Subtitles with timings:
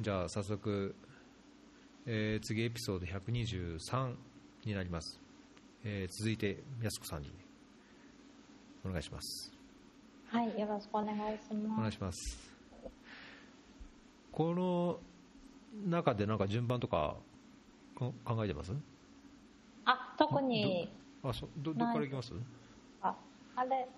[0.00, 0.94] じゃあ早速、
[2.06, 4.14] えー次エピソード123
[4.64, 5.20] になります、
[5.84, 7.30] えー続いてやすこさんに
[8.84, 9.52] お願いします。
[10.28, 11.80] はい、よろしくお願いしおます。
[11.80, 12.50] 願いします。
[14.32, 14.98] この
[15.88, 17.16] 中でなんか順番とか
[17.94, 18.72] こ考えてます？
[19.86, 20.90] あ、特に、
[21.22, 22.32] あそどどっからいきます？
[23.00, 23.14] あ、
[23.56, 23.88] あれ、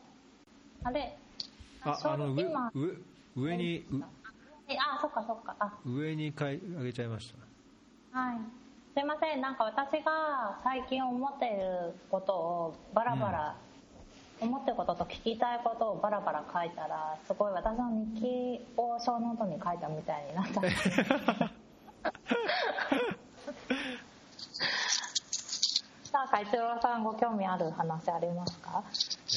[0.85, 1.17] あれ、
[1.83, 2.91] ああの上今上
[3.35, 4.05] 上にう
[4.69, 5.55] えあ、そっかそっか。
[5.59, 7.33] あ、上にかい上げちゃいまし
[8.13, 8.19] た。
[8.19, 8.39] はい。
[8.95, 13.57] すいません、なんか私が最近思っていることをバラバラ、
[14.41, 20.61] 思ってることと聞きたいことをバラバラ書いたら、すごい私の日記を小ノートに書いたみたいになった。
[20.61, 20.91] んです。
[26.13, 28.83] なんか一郎さんご興味ある話ありますか？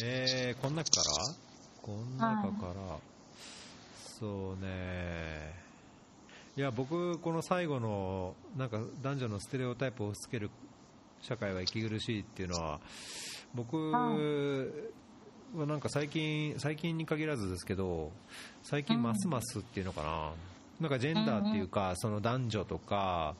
[0.02, 1.34] えー、この中から？
[1.82, 2.98] この中から、
[4.20, 5.54] そうね。
[6.58, 10.50] いや僕この最後のなんか男女のステレオタイプを押し付ける
[11.22, 12.80] 社会は息苦しいっていうのは
[13.54, 14.16] 僕は
[15.66, 18.12] なんか最近最近に限らずですけど
[18.64, 20.32] 最近ますますっていうのかな、
[20.82, 23.36] なんかジェンダーっていうか、その男女とか、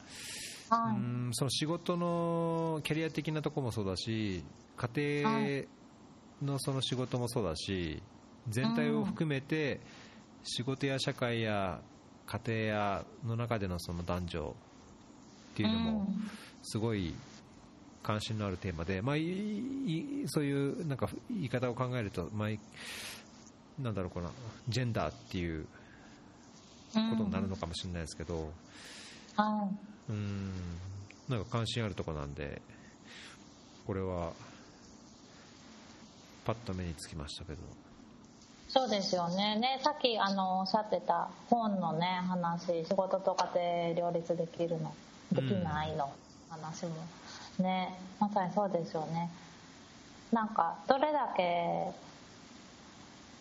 [0.70, 0.98] はい。
[0.98, 4.44] うんその仕事のキャリア的なところもそうだし
[4.78, 5.66] 家庭
[6.44, 8.02] のその仕事もそうだし
[8.48, 9.80] 全体を含めて
[10.44, 11.80] 仕事や社会や
[12.26, 14.56] 家庭やの中でのその男女
[15.54, 16.08] っていうのも
[16.64, 17.14] すごい
[18.04, 19.16] 関心のあるテーマで、まあ、
[20.28, 22.60] そういうなんか言い方を考えると、まあ、い
[23.80, 24.30] なんだろうかな
[24.68, 25.66] ジェンダーっていう
[26.94, 28.52] ことになるのかもしれないですけど、
[29.36, 29.70] は
[30.10, 30.12] い。
[30.12, 30.52] うん。
[31.30, 32.62] なんか関心あるとこなんで
[33.86, 34.34] これは
[36.44, 37.60] パッと目につきましたけど
[38.70, 39.56] そうですよね。
[39.56, 44.94] ね、さっきあのおっしゃってた本のね話、仕事と家庭両立できるの、
[45.32, 46.12] できないの
[46.50, 46.94] 話も
[47.58, 49.32] ね、まさにそうですよね。
[50.32, 51.92] なんかどれだけ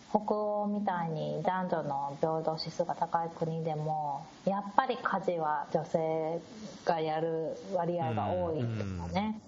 [0.09, 6.41] 北欧みたいに男女の平等指数が高い国でもやっぱり家事は女性
[6.85, 9.39] がやる割合が多いとかね、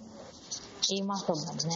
[0.90, 1.76] 言いますもんね。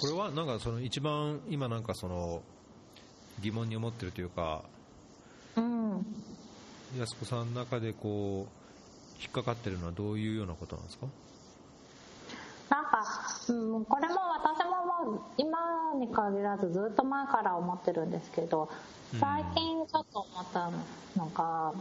[0.00, 2.42] これはなんかその一番今なんかその
[3.40, 4.62] 疑問に思ってるというか
[5.56, 6.06] うん。
[6.98, 11.06] 安子さんの中でこう引っかかってるのはどういうようなことなんですか？
[12.70, 13.04] なんか、
[13.48, 15.58] うん、これも私ももう今
[15.98, 18.70] に限らずずっと前から思ってるんですけど
[19.20, 20.70] 最近ちょっと思った
[21.16, 21.74] のが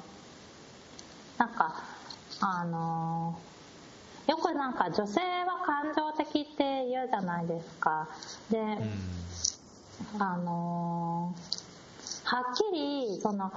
[1.38, 1.84] なんか
[2.42, 3.40] あの
[4.30, 8.08] よくなんか女性は感情的って言うじゃないですか。
[8.52, 8.78] で、
[10.20, 11.34] あの
[12.26, 13.52] はっきりその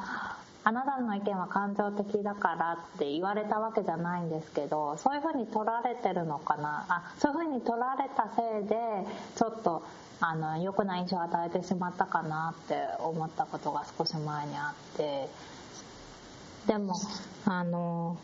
[0.65, 6.87] あなたの意見は感情的だからって言われたわけじゃないんですけどそういうふうに取られてるのかな？
[6.89, 8.77] あそういうふうに取られたせいで
[9.37, 9.85] ちょっと
[10.21, 15.29] あの良くない印象を与えてしまったかなって思ったことが少し前にあって。
[16.67, 16.95] でも
[17.45, 18.17] あの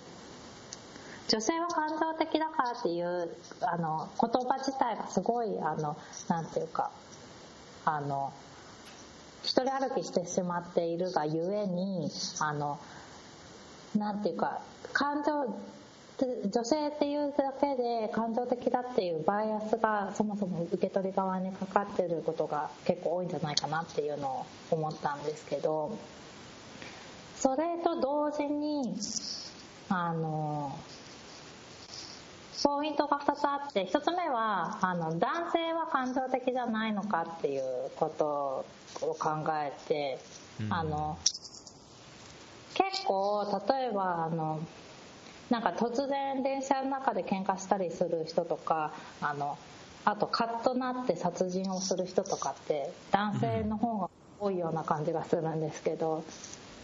[1.28, 3.28] 女性は感情的だからっていう
[3.60, 5.96] あの言葉自体がすごいあの
[6.28, 6.90] なんていうか
[7.84, 8.32] あの
[9.42, 12.78] 一人歩きしてしまっているがゆえにあの
[13.96, 14.60] なんていうか
[14.92, 15.54] 感情
[16.50, 25.96] 女性っていうだけで感情的だっていうバイアスがそもそも受け取り側にかかってることが結構多いんじゃないかなっていうのを思ったんですけど
[27.36, 28.96] それと同時に
[29.88, 30.76] あの
[32.62, 37.62] ポイントが2つあって1つ目はあの男性は感情的じゃないのかっていう
[37.96, 38.64] こと
[39.06, 40.18] を考えて、
[40.60, 40.72] うん。
[40.72, 41.18] あの
[42.74, 44.60] 結構例えばあの
[45.50, 49.58] なんか突然電車の中で喧嘩したりする人とかあの
[50.04, 56.24] あとカッとなって殺人をする人とかって男性の方が多いような感じがするんですけど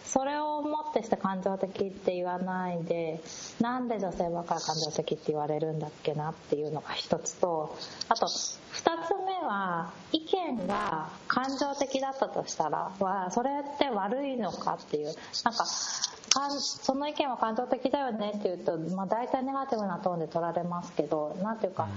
[0.05, 3.21] それをもってして感情的って言わないで
[3.61, 7.77] なんで女性ばっかり感情的って言われるんだっけなっていうのが一つと
[8.09, 15.15] あと二つ目は意見が感情的だったとしたらはそれって悪いのかっていう
[15.45, 21.89] なんかその意見は感情的だよねって言うと、まあ、大体ネガティブなトーンで取られますけどなんていうか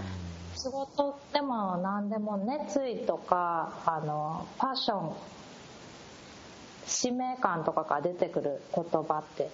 [0.55, 5.13] 仕事でも何でも熱意とかあのパッション
[6.87, 9.49] 使命感とかが出てくる言葉って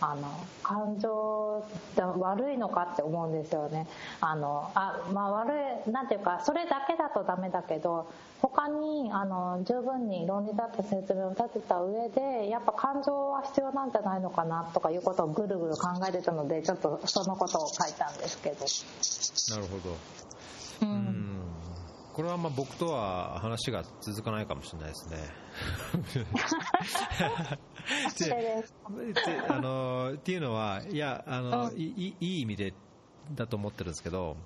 [0.00, 0.28] あの
[0.62, 1.62] 感情
[1.96, 3.86] 悪いのかって思うんですよね。
[4.20, 5.52] あのあ、まあ、悪
[5.86, 18.64] いなんていうかそれだけだとダメだけど他にあの十分に論理立った説明を立てた上でやっぱ感情は必要なんじゃないのかなとかいうことをぐるぐる考えてたのでちょっとそのことを書いたんですけど。
[19.54, 19.94] なるほど。
[20.82, 21.39] うん
[22.20, 25.16] これはまあ僕とは話が続かないかもしれないですね。
[29.48, 32.74] あのっていうのは、いやあの、いいい意味で
[33.34, 34.36] だと思ってるんですけど、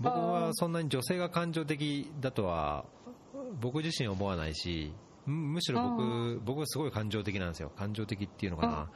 [0.00, 2.86] 僕はそんなに女性が感情的だとは、
[3.60, 4.94] 僕自身思わないし、
[5.26, 7.70] むしろ僕、僕はすごい感情的なんですよ。
[7.76, 8.90] 感情的っていうのかな。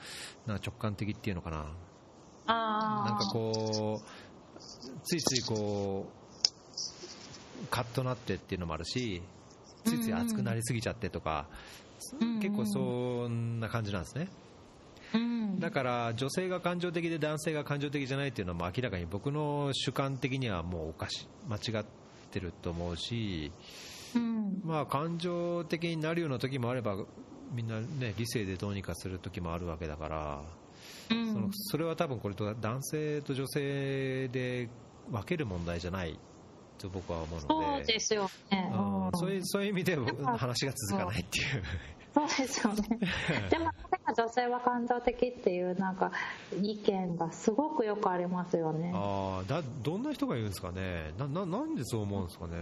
[0.47, 1.67] なんか直感的っていうのかな。
[2.47, 4.59] なんかこう、
[5.03, 6.24] ついついこう、
[7.71, 9.23] カッとなってっていうのもあるし、
[9.85, 11.47] ついつい熱くなりすぎちゃってとか、
[12.41, 14.29] 結構そんな感じなんですね。
[15.61, 21.87] だから女性が感情的で男性が感情的じゃないっていうのはもう明らかに僕の主観的にはもうおかし間違っ
[22.33, 23.53] てると思うし、
[24.65, 26.97] まあ感情的になるような時もあれば
[27.53, 30.43] みんなね理性でどうにかする時もあるわけだから、
[31.09, 34.69] そのそれは多分これと男性と女性で
[35.13, 36.19] 分ける問題じゃない
[36.79, 37.47] と僕は思うので。
[37.47, 39.97] そうですよね、うん、そういうそういう意味で
[40.37, 41.63] 話が続かないっていう。
[42.15, 42.99] そうですよね。
[43.51, 43.71] でも
[44.17, 46.13] 女性は感情的っていうなんか
[46.63, 48.93] 意見がすごくよくありますよね。
[48.95, 51.13] ああだどんな人が言うんですかね。
[51.19, 52.53] なななんでそう思うんですかね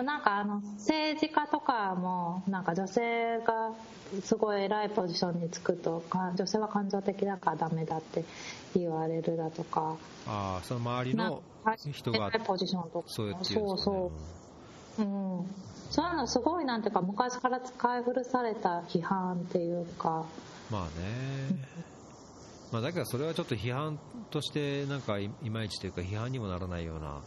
[0.00, 3.72] なんかあの政治家とかもなんか女性が
[4.22, 8.24] すごい偉いポジションにつくと女性は感情的だからダメだって
[8.74, 9.96] 言われるだとか。
[10.26, 11.42] ああその周りの
[11.92, 14.12] 人がポジションとかそうそうそ
[14.98, 15.02] う。
[15.02, 15.46] うん。
[15.90, 20.24] そういうのすごいなんていうか昔から使い古された批判っていうか。
[20.70, 21.68] まあね。
[22.72, 23.98] まあだけどそれはちょっと批判
[24.30, 27.20] としてなんかいまいちというか批判にもならないような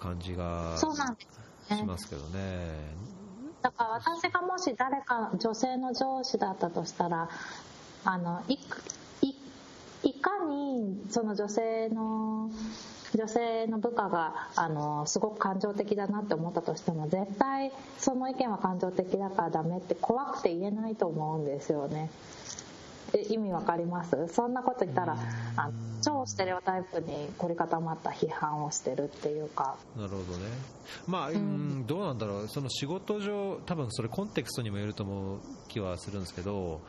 [0.00, 1.41] 感じがそうなんです
[1.76, 3.02] しますけどね。
[3.62, 7.28] だから私がもし誰か女性の上司だったとしたら
[8.04, 8.58] あのい
[9.22, 9.34] い
[10.02, 12.50] いかにその女性の
[13.14, 22.10] 女性の部下があのすごく感情的だなって思ったとしても絶対その意見は感情的だからダメって怖くて言えないと思うんですよね。
[23.20, 24.28] 意味わかります？
[24.28, 25.16] そんなこと言ったら
[25.56, 25.70] あ
[26.02, 29.76] 超ステレオタイプに凝り固まった批判をしてるっていうか。
[29.96, 30.44] なるほどね。
[31.06, 32.48] まあ、うん、どうなんだろう。
[32.48, 35.38] その仕事上多分それコンテクストにもよると思う
[35.68, 36.80] 気はするんですけど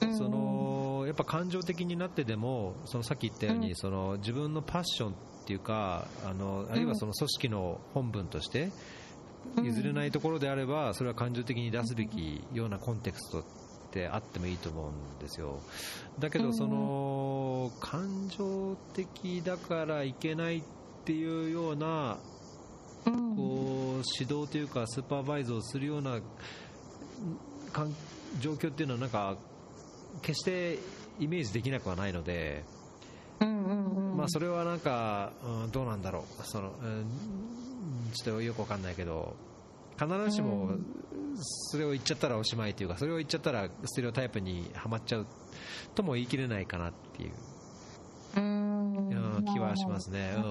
[0.00, 5.14] そのやっぱ感情的になってでもそのさっき言ったように、その自分のパッションっ
[5.46, 8.70] ていうかあのあるいはその組織の本分として
[9.62, 13.44] 譲れないところであればそれは感情的に出すべきようなコンテクスト
[13.96, 15.58] ってあってもいいと思うんですよ。
[16.18, 20.62] だけど、その、感情的だからいけないっ
[21.04, 22.18] ていうような、
[23.04, 26.20] こう、指導というか、スーパーバイズをするような
[28.40, 29.38] 状況っていうのは、なんか、
[30.20, 30.78] 決して
[31.18, 32.64] イメージできなくはないので、
[33.40, 37.06] まあ、それはなんか、うん、どうなんだろう、その、うん、
[38.12, 39.36] ちょっとよくわかんないけど、
[39.98, 40.70] 必ずしも
[41.42, 45.26] それを言っちゃったらおしまいというかそれを言っちゃったらステレオタイプにはまっちゃう
[45.94, 47.32] とも言い切れないかなっていう。
[49.46, 50.42] 気はしますね、うん、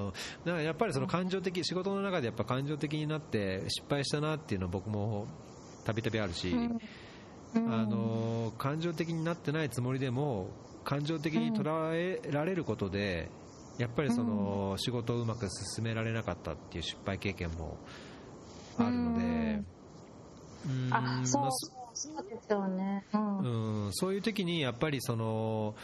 [0.46, 5.28] だからやっぱりその感情的仕事の中でやっぱ感情的になって失敗したなっていうのは僕も
[5.84, 6.56] たびたびあるし、
[7.54, 10.50] あの感情的になってないつもりでも
[10.84, 13.30] 感情的に捉えられることで
[13.78, 17.78] やっぱりその仕事をうまく進められなかったっていう失敗経験も
[18.78, 19.64] あるので、
[20.92, 21.50] あそう
[21.94, 25.76] そうですよね、うん、そういう時にやっぱりその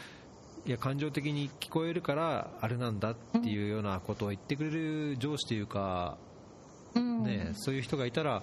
[0.66, 6.18] いや感情的に聞こえるからあれなんだっていうようなことを言ってくれる上司というか、
[6.94, 8.42] ね、そういう人がいたら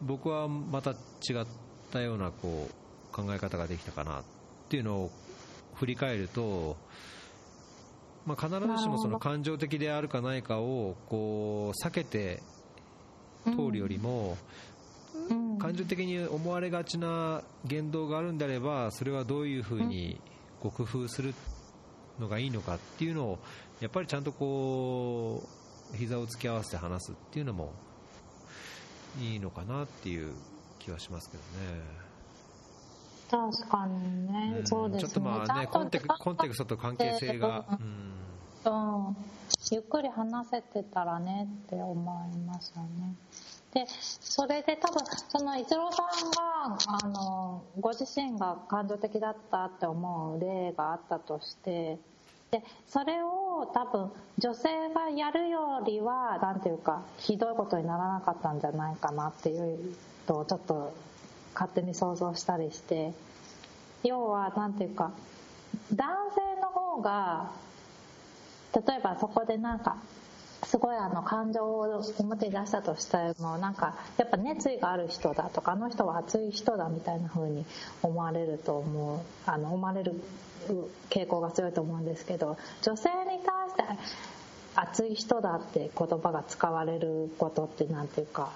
[0.00, 0.96] 僕はまた違っ
[1.92, 4.22] たようなこう考え方ができたかなっ
[4.68, 5.10] ていうのを
[5.74, 6.76] 振り返ると、
[8.26, 12.42] まあ、必ずしもその感情的であるかないかをこう避けて
[13.44, 14.36] 通るよりも、
[15.58, 20.20] 感情的に思われがちな言動があるんであればそれはどういうふうに
[20.60, 21.34] こう工夫する
[22.18, 23.38] のがいいのかっていうのを
[23.80, 25.42] やっぱりちゃんとこ
[25.92, 27.72] う膝を突き合わせて話すっていうのも
[29.20, 30.34] いいのかなっていう
[30.78, 32.00] 気はしますけどね。
[33.30, 35.02] 確かにね、うん、そうですね。
[35.02, 38.12] ちょっとまあね、コンテクコンテクストと関係性が、うん、
[38.64, 39.16] うん、
[39.70, 43.14] ゆっくり話せてたらねって思いますよね。
[43.72, 43.86] で
[44.20, 51.98] それで多分その一郎さんがあのご自身が感情的だったって思う例があったとして
[52.50, 60.92] でそれを多分女性がやるよりはなんていうかひどいことにならなかったんじゃないかなっていうとちょっと
[61.54, 63.12] 勝手に想像したりして
[64.02, 65.12] 要はなんていうか
[65.94, 67.52] 男性の方が
[68.74, 69.96] 例えばそこでなんか
[70.64, 77.64] すごいあの感情を表に出したとしてもなんかやっぱ熱意がある人だとかあの人は熱い人だみたいな風に
[78.02, 80.14] 思われると思うあの思われる
[81.08, 83.82] 傾向が強いと思うんですけど女性に対して
[84.74, 88.50] 熱い人だって言葉が使われることってなんていうか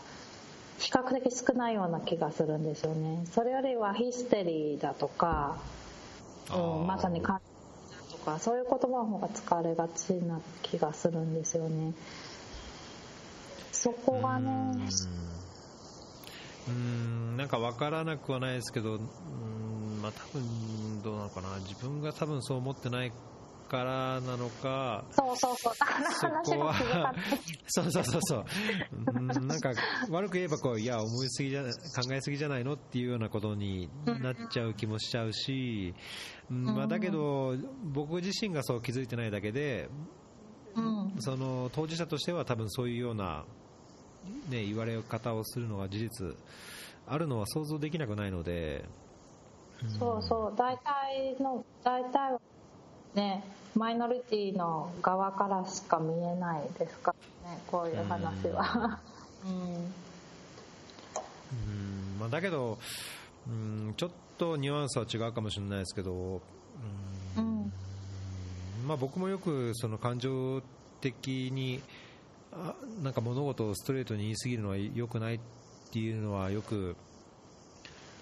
[0.78, 3.24] 比較的少ないような気がするんですよね。
[3.32, 5.56] それよりはヒステリーだとか、
[6.52, 7.53] うん、まさに感情と
[8.24, 11.92] かそういう言葉の方が使われがちな気がするんですよね。
[13.72, 14.50] そこがね
[16.68, 17.36] うん。
[17.36, 19.00] なんか分からなくはないですけどうん
[20.02, 21.58] まあ多分どうなのかな。
[21.58, 23.12] 自分が多分そう思ってない
[23.64, 25.74] からなのか、そうそうそう、
[26.12, 27.14] そこは、
[27.66, 28.20] そうそうそう。
[28.22, 29.72] そう、なんか
[30.10, 31.70] 悪く言えばこう、いや、思いすぎじゃ考
[32.12, 35.94] えすぎじゃないのっていうようなことになっちゃう気もしちゃうし、
[36.48, 39.88] まあ、だけど、僕自身がそう気づいてないだけで、
[41.20, 43.44] その当事者としては多分そういうような、
[44.48, 46.36] ね、言われ方をするのが事実。
[47.06, 48.84] あるのは想像できなくないので。
[49.98, 50.54] そうそう。
[50.56, 52.40] 大体の大体は
[53.14, 53.44] ね
[53.74, 57.14] マイノリティの側からしか見えないですか？
[57.44, 59.00] らねこういう話は。
[59.44, 59.52] うん。
[59.52, 59.92] うん。
[62.20, 62.78] まあ、だけど
[63.48, 66.40] うんちょっとニュアンスは違うかもしれないですけど
[67.36, 67.72] うん、
[68.86, 70.62] まあ、僕もよくその感情
[71.00, 71.82] 的に
[72.52, 75.40] あなんか物事をストレートに言い過ぎるのは良くないっ
[75.92, 76.96] ていうのはよく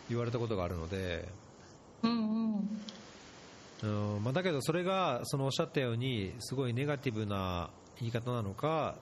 [0.09, 1.29] 言われたことがあるので、
[2.03, 2.15] うんう
[2.57, 2.81] ん、
[3.83, 8.95] うんまあ、だけどそれがそのおっしゃったようにすごいネガティブな言い方なのか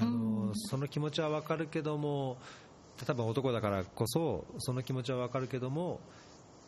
[0.00, 2.36] あの、その気持ちは分かるけども
[3.00, 6.00] 例えば男だからこそその気持ちは分かるけども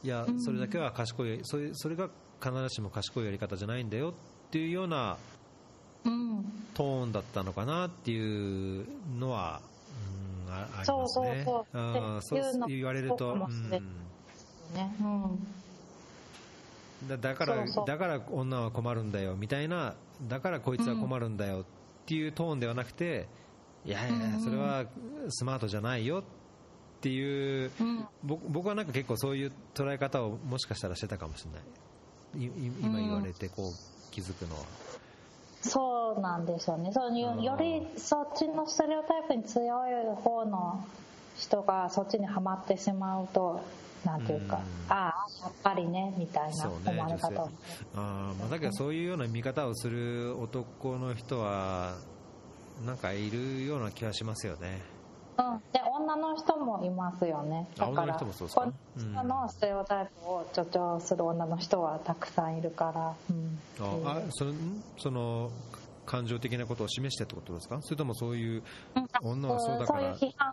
[0.02, 2.08] いやそれだけは賢いそれそれが
[2.42, 4.12] 必ずしも賢いやり方じゃないんだよっ
[4.50, 5.16] ていうような
[6.74, 8.86] トーンだったのかなっていう
[9.18, 9.60] のは、
[10.46, 10.84] うん、あありますね。
[10.86, 11.44] そうそう
[12.22, 12.40] そう。
[12.42, 13.82] そう言われると、うんね。
[15.00, 15.59] うん
[17.08, 19.94] だだからだから女は困るんだよみたいな
[20.28, 21.64] だからこいつは困るんだよっ
[22.06, 23.28] ていうトーンではなくて、
[23.86, 24.84] いやいやそれは
[25.28, 26.22] スマートじゃないよっ
[27.00, 27.70] ていう、
[28.22, 32.50] 僕はなんか結構そういう捉え方をもしかしたらしてたかもしれない。
[32.82, 34.62] 今言われてこう気づくのは。
[35.62, 36.90] そうなんですよね。
[36.92, 40.84] そうよりそっちのステレオタイプに強い方の
[41.36, 43.62] 人がそっちにはまってしまうと
[44.04, 47.42] なんていうか、ああ、やっぱりね、みたいな思われ方。
[47.42, 47.54] を、ね、
[47.94, 51.94] あまあ、だけどそういうような見方をする男の人は、
[52.86, 54.80] なんかいるような気がしますよね。
[55.38, 57.68] うん、で女の人もいますよね。
[57.76, 63.58] だからこののステレオタイプを助長する女の人はたくさんいるから、うん、
[64.06, 64.52] ああその
[64.98, 65.50] その
[66.04, 67.80] 感情的なことを示してってことですか？
[67.82, 68.62] それともそういう
[69.22, 70.52] 女はそうだから、そういう批判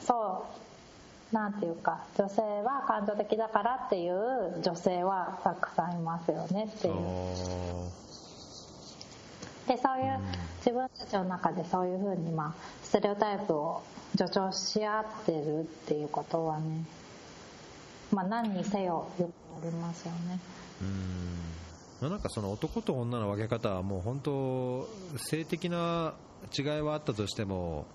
[0.00, 0.71] そう
[1.32, 6.94] なんていうか女性は感情的だからっていう女性はたくさんいますよねっていう。
[9.66, 10.18] でそういう
[10.58, 13.82] 自分たちの中でそういうふうにまあステレオタイプを
[14.16, 16.84] 助長し合ってるっていうことはね
[18.10, 19.26] まあ何にせよよ
[19.62, 20.38] くありますよね。
[20.82, 22.10] うん。
[22.10, 26.14] なんかその男と女の分け方はもう本当性的な
[26.56, 27.86] 違いはあったとしても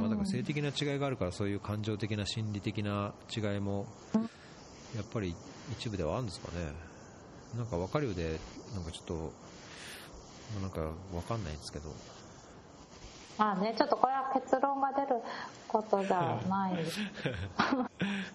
[0.00, 3.86] まあ、だから性的な違いがあるからそういう感情的な心理的な違いも
[4.94, 5.34] やっぱり
[5.72, 6.72] 一部ではあるんですかね。
[7.56, 8.38] なんか分かるようで
[8.74, 9.32] なんかちょっと
[10.60, 11.90] なんか分かんないんですけど。
[13.36, 15.20] まあねちょっとこれは結論が出る
[15.66, 16.84] ことじゃない。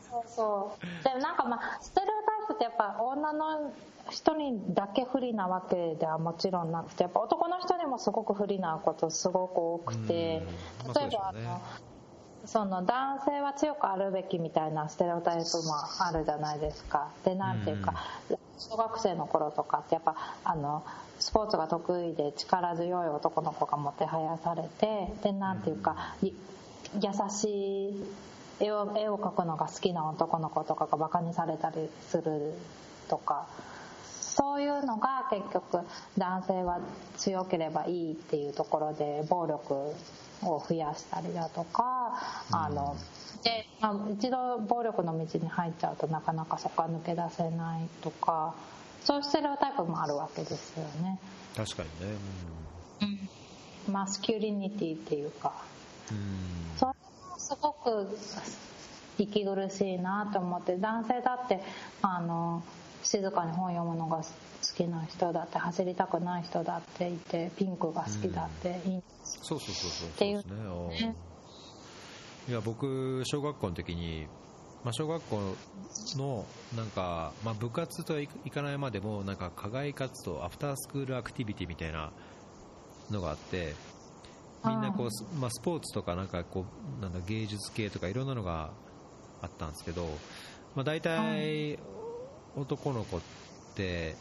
[0.01, 1.03] そうそう。
[1.03, 3.71] でもなんかまあステレオタイプってやっぱ女の
[4.09, 10.43] 人にだけ不利なわけではもちろんなくてやっぱ男の人にもすごく不利なことすごく多くて例え
[11.15, 11.61] ばあの
[12.45, 17.09] その男性は強くあるべきみたいなステレオタイプもあるじゃないですか。
[17.23, 17.93] でなんていうか
[18.57, 20.83] 小学生の頃とかってやっぱあの
[21.19, 26.31] スポーツが得意で力強い男の子がもてはやされてでなんていうか優
[27.29, 28.03] しい
[28.59, 32.53] 絵を絵を描くのが好きな男の子とかがバカにされたりする
[33.09, 33.47] とか
[34.03, 35.85] そういうのが結局
[36.17, 36.79] 男性は
[37.17, 39.73] 強ければいいっていうところで暴力
[40.43, 42.17] を増やしたりだとか、
[42.49, 42.95] あの
[43.43, 48.55] で、まあ、一度暴力の道に入っちゃうとなかなかそこは抜け出せないとか
[49.03, 51.19] そういうステレオタイプもあるわけですよね。
[51.55, 52.17] 確かにね、
[53.87, 55.53] うん、マスキュリニティっていうか、
[56.11, 56.95] うん、それも
[57.49, 58.07] すごく
[59.17, 61.61] 息苦しいなと思って男性だって
[62.03, 62.61] あの
[63.01, 64.23] 静かに本読むのが好
[64.75, 70.37] きな人だって走りたくない人だっていてピンクが好きだっていい、うん、そうそうそうそうっていう
[70.89, 71.15] ね。
[72.47, 74.27] いや僕小学校の時に、
[74.83, 75.55] まあ、小学校
[76.17, 82.11] のなんか、まあ、部活とはいかないまでもなんか課外活動アフタースクールアクティビティみたいな
[83.11, 83.73] のがあって
[84.65, 86.65] みんなこう、まあ、スポーツとかなんかこ
[86.99, 88.71] うなんだ芸術系とかいろんなのが
[89.41, 90.05] あったんですけど、
[90.75, 91.79] まあ、大体
[92.55, 93.21] 男の子っ
[93.75, 94.15] て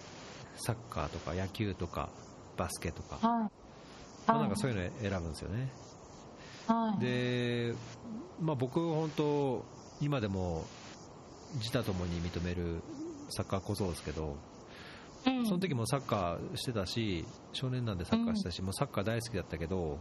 [0.56, 2.10] サッカーとか野球とか
[2.56, 3.50] バスケとか、ま
[4.26, 5.72] あ、なんかそういうの選ぶんですよね。
[7.00, 7.74] で、
[8.40, 9.64] まあ、僕、本当、
[10.00, 10.64] 今でも
[11.54, 12.82] 自他ともに認める
[13.30, 14.36] サッカー小僧ですけど、
[15.28, 19.98] うん、その時もサッカーしてたし、少年なんでサッカーしたし、うん、もうサッカー大好きだったけど、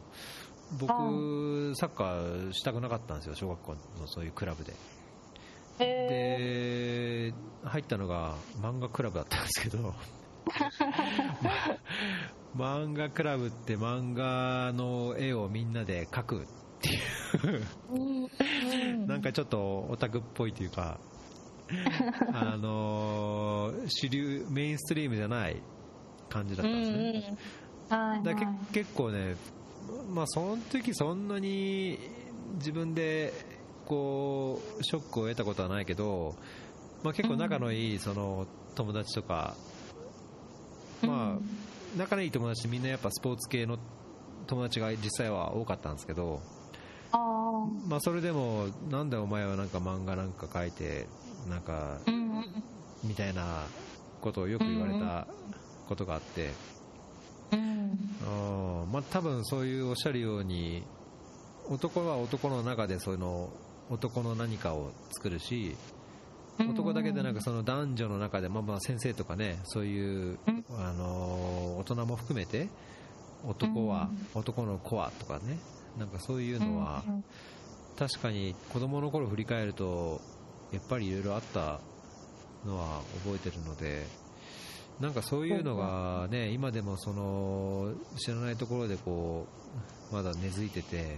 [0.80, 4.74] 僕、サッカーしたくなかったんですよ、小学校のそういうクラブで。
[5.80, 9.94] で、入ったのが漫画クラブだったんですけど、
[12.56, 16.48] 漫画クラブって漫画の絵をみんなで描くっ
[16.82, 16.98] てい
[17.56, 17.66] う。
[19.08, 21.00] なんかちょっとオタクっぽいというか、
[22.34, 25.62] あのー、主流、メインストリームじゃない
[26.30, 27.38] 感じだったんですね。
[27.90, 29.36] だけ結構ね、
[30.10, 32.00] まあ、その時そんなに
[32.56, 33.34] 自分で
[33.86, 36.36] こうショックを得たことはないけど、
[37.04, 39.56] まあ、結構仲のいいその友達とか、
[41.02, 43.78] まあ、仲のいい友達みんなやっぱスポーツ系の
[44.48, 46.42] 友達が実際は多かったんですけど、
[47.12, 51.08] まあ、それでもなんでお前はなんか漫画なんか書いて
[51.50, 52.00] なんか、
[53.04, 53.64] みたいな
[54.22, 55.28] ことをよく言われた
[55.88, 56.52] ことがあって、
[57.52, 60.84] うんまあ、多分そういうおっしゃるように
[61.70, 63.50] 男は男の中でその
[63.90, 65.76] 男の何かを作るし
[66.60, 70.40] 男だけでなくその男女の中で、まあ、まあ先生とかねそういう、
[70.78, 72.68] あの大人も含めて
[73.46, 75.60] 男は、男の子はとかね
[75.98, 77.04] なんかそういうのは、
[77.98, 80.22] 確かに子供の頃振り返ると
[80.72, 81.80] やっぱりいろいろあった
[82.66, 84.06] のは覚えてるので
[85.00, 86.50] なんかそういうのがね。
[86.50, 89.48] 今でもその知らないところでこ
[90.12, 91.18] うまだ根付いてて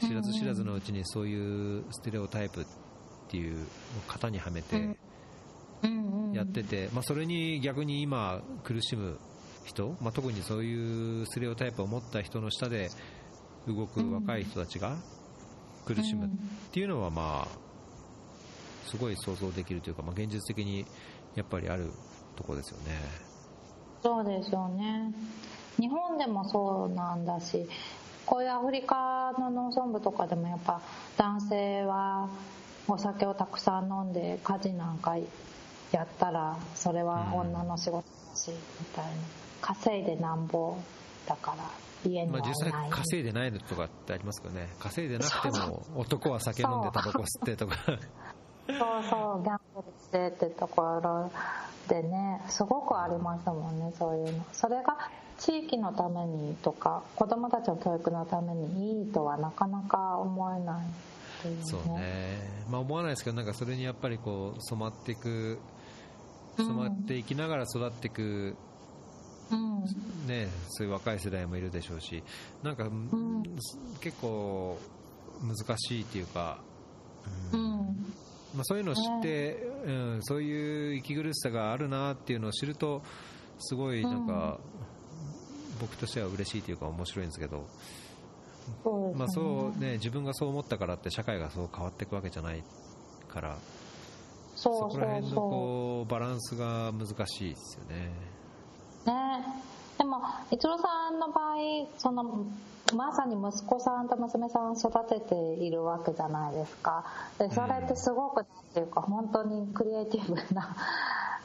[0.00, 2.64] 知らず知らずのうちにそういうステレオタイプっ
[3.28, 3.66] ていう
[4.06, 4.96] 型にはめて
[6.32, 9.18] やってて、まあ、それに逆に今苦しむ
[9.64, 12.90] 人、まあ、特にそういうステレオタイプを持った人の下で
[13.66, 14.96] 動く若い人たちが
[15.84, 16.26] 苦しむ。
[16.26, 16.28] っ
[16.72, 17.66] ていうのはまあ
[18.86, 20.86] すごい想像できるというか、まあ、現実的に
[21.34, 21.90] やっぱりある
[22.36, 22.98] とこですよね。
[24.02, 25.12] そうですよね。
[25.78, 27.68] 日本でもそうなんだし
[28.24, 30.80] こういうアフリカの農村部とかでもやっぱ
[31.16, 32.28] 男性は
[32.88, 35.16] お酒をたくさん飲んで家事なんか
[35.92, 39.10] やったらそれは女の仕事だし、みたいな。
[39.60, 40.76] 稼いでなんぼ
[41.26, 41.85] だから。
[42.06, 44.68] 家にまあ、実際稼いでないのとかってありますけどね。
[44.78, 47.76] 稼いでなくても男は酒飲んでタバコ吸ってとか。
[47.86, 47.98] そう
[49.08, 49.42] そう。
[49.44, 51.30] ギャンブルしてってところ
[51.88, 54.44] でねすごくありますもんねそういうの。
[54.52, 62.38] それが地域のためにとか子供たちの教育のためにいいとはなかなか思えないいう、ね、そうね、
[62.70, 65.58] まあ、思わないですけどなんかそれにやっぱりこう染まっていく
[66.56, 68.56] 染まっていきながら育っていく、うん、
[70.26, 72.22] ね、そういう若い世代もいるでしょうし
[72.62, 73.42] なんか、うん、
[74.00, 74.78] 結構
[75.40, 76.58] 難しいっていうか、
[77.52, 77.70] うん、うん、
[78.54, 79.54] まあ、そういうのを知って、
[79.84, 83.02] うん、そういう息苦しさがあるなっていうのを知ると
[83.58, 84.58] すごいなんか、
[85.80, 87.66] 僕としては嬉しいというか面白いんですけど、
[88.82, 92.62] そうまあそうね、自分がそう思ったからって社会がそう変わっていくわけじゃない
[93.28, 93.58] から
[94.56, 98.35] そこら辺のこうバランスが難しいですよね。
[99.06, 99.44] ね。
[99.98, 101.56] でも一郎さんの場合
[101.96, 102.44] その
[102.94, 107.04] まさに息子さんと娘さんを育てているわけじゃないですか。
[107.38, 110.76] でそれってすごく、っていうか本当にクリエイティブな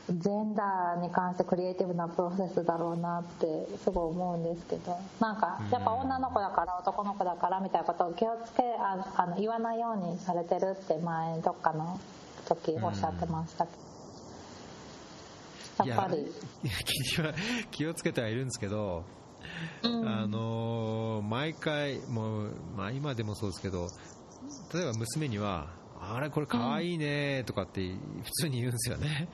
[0.10, 4.98] ジェンダーに関してクリエイティブなプロセスだろうなってすごい思うんですけど。
[5.20, 12.00] なんかやっぱ女の子だから男の子だからみたいなことを気をつけああの言わないようにされてるって前どっかの
[12.48, 13.91] 時おっしゃってましたけど、
[15.86, 16.26] やっぱり。
[17.16, 17.34] 気は
[17.72, 19.04] 気をつけてはいるんですけど
[19.84, 20.08] うん。
[20.08, 23.88] あのー毎回もう、まあ、今でもそうですけど
[24.74, 25.68] 例えば娘には
[26.00, 27.82] あれこれかわいいねとかって
[28.24, 29.30] 普通に言うんですよね。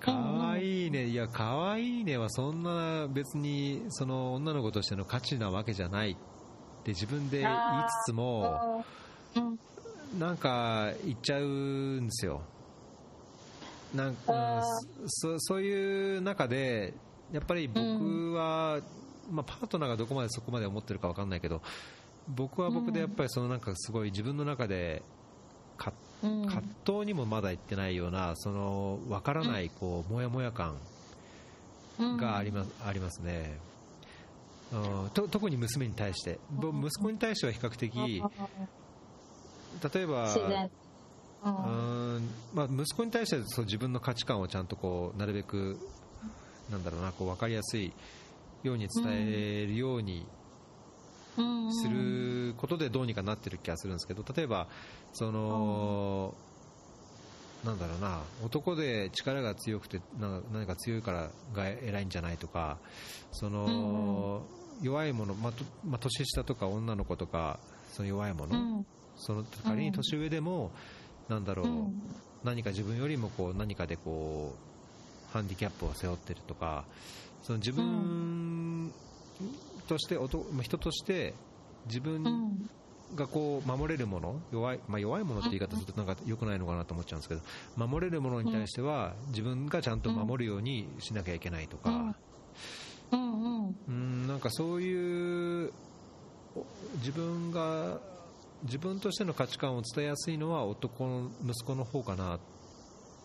[0.00, 7.52] かわいいねいやかわいいねはそんな別にその女の子としての価値なわけじゃないって自分で言い
[8.06, 8.84] つつも
[9.36, 9.58] うん。
[10.18, 12.42] なんか言っちゃうんですよ
[13.94, 14.62] なんか、
[15.02, 16.94] うんそそういう中で
[17.32, 18.80] やっぱり僕は、
[19.30, 21.62] まあ、パートナーがどこまでそこまで思ってるか分かんないけど
[22.28, 25.02] 僕は僕でやっぱりそのなんかすごい自分の中で
[25.76, 26.46] かうん。
[26.46, 30.76] 葛藤にもまだいってないようなその分からないこうモヤモヤ感
[31.98, 33.58] がありますありますね、
[34.72, 36.38] うん、と特に娘に対して。
[36.50, 38.22] ぼ息子に対しては比較的
[39.94, 40.34] 例えば
[41.44, 41.50] うう
[42.18, 42.28] ん。
[42.54, 45.78] まあ、息子に対してはそう自分の価値観をちゃんとこうなるべく
[46.70, 47.92] なんだろうなこう分かりやすい
[48.62, 50.26] ように伝えるように
[51.36, 54.68] うんすることでどうにかなってる気がするんですけど例えば
[55.12, 56.34] その、
[57.64, 62.78] なんだろうな男で力が強くてな何か強いからが偉いんじゃないとか
[63.32, 64.42] その、
[64.80, 67.58] 弱いもの、まあとまあ、年下とか女の子とか
[67.92, 68.86] その弱いもの、うん。
[69.16, 70.72] その仮に年上でも、
[71.28, 71.92] なんだろう、うん。
[72.44, 74.52] 何か自分よりもこう何かでこ
[75.30, 76.84] うハンディキャップを背負ってるとか
[77.42, 78.92] その自分
[79.88, 81.34] として男まあ人として
[81.86, 82.70] 自分うん。
[83.14, 87.42] がこう守れるもの弱い,、まあ、弱いものって言い方するとなんか良くないのかなと思っちゃうんですけど
[87.76, 92.14] 守れるものに対しては自分がちゃんと守るようにしなきゃいけないとか、
[93.12, 93.20] うん。
[93.20, 94.26] うんうん。
[94.26, 95.72] なんかそういう
[96.56, 96.64] お
[96.96, 98.00] 自分が
[98.64, 102.38] 自分としての価値観を伝えやすいのは男の息子の方かな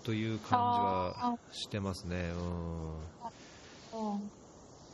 [0.03, 2.31] という感じはしてますね、
[3.93, 4.11] うん。
[4.11, 4.31] うん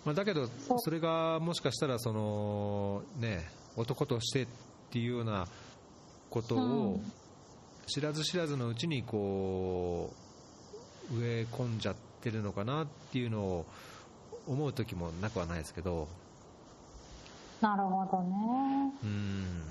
[0.05, 4.47] まあ、だけどそれがもしかしたらその、ね、男としてっ
[4.91, 5.47] ていうような
[6.29, 6.62] ことうを
[6.97, 7.12] ん
[7.88, 10.12] 知らず知らずのうちにこ
[11.12, 13.65] う植え込んじゃってるのかなっていうのを
[14.47, 16.08] 思う時もなくはないですけど。
[17.62, 18.93] なるほどね。
[19.03, 19.63] うん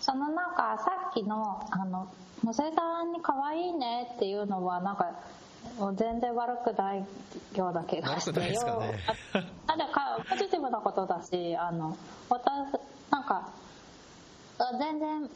[0.00, 2.08] そのなんかさっきのあの
[2.42, 5.12] 娘さんに可愛いねっていうのはなんか
[5.96, 7.04] 全然悪くない
[7.56, 9.04] ような気がして悪くないですかね。
[9.66, 11.96] あでかポジティブなことだしあの
[12.28, 12.44] 私
[13.10, 13.48] なんか
[14.58, 15.28] あ全然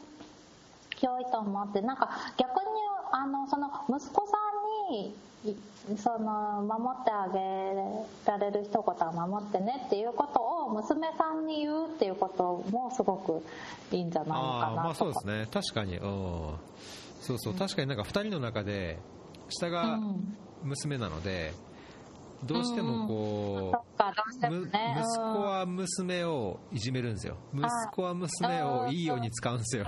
[1.01, 2.65] 良いと思ってなんか逆に
[3.11, 4.52] あのその息子さん
[4.89, 5.15] に
[5.45, 5.55] い
[5.97, 13.43] その守ってあげられる一言は守ってねっていうことを娘さんに言うっていうこともすごく
[13.91, 14.89] いいんじゃないのかなとか。
[14.89, 15.47] あそうですね。
[15.51, 15.97] 確かに。
[15.97, 16.01] うん。
[17.21, 17.53] そうそう。
[17.53, 18.97] 確かになんか2人の中で
[19.49, 20.37] 下がうん。
[20.63, 21.53] 娘なので
[22.45, 27.37] どうしてもこうしてもむね息子は娘をいじめるんですよ。
[27.53, 29.85] 息子は娘をいいように使うんですよ。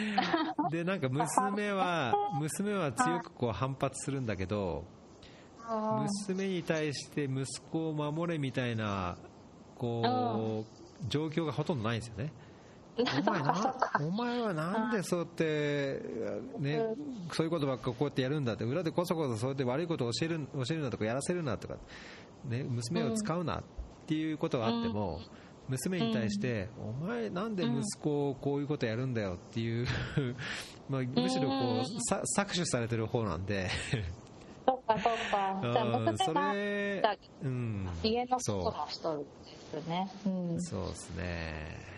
[0.70, 4.84] でなんか娘は 娘は強くこう反発するんだけど
[5.70, 6.02] うん。
[6.02, 9.16] 娘に対して息子を守れみたいな
[9.76, 12.32] こう状況がほとんどないんですよね
[12.98, 16.02] お前な かお前はなんでそうやって、
[16.58, 16.84] ね、
[17.32, 21.76] そういうことばっかこうやってやるんだって裏でこそこそそうやって悪いことを教える教えるなとかやらせるなとか、
[22.44, 23.62] ね、娘を使うなっ
[24.06, 25.20] ていうことがあっても、
[25.68, 29.86] 娘に対して、お前なんで息子をこういうことやるんだよっていう
[30.90, 33.68] まあむしろこうさ搾取されてる方なんで。
[34.66, 35.60] そっかそっか。
[35.62, 39.24] じゃあ娘がれ、うん、家の外の人
[39.72, 40.10] ですね。
[40.26, 40.62] うん。
[40.62, 41.91] そうですね、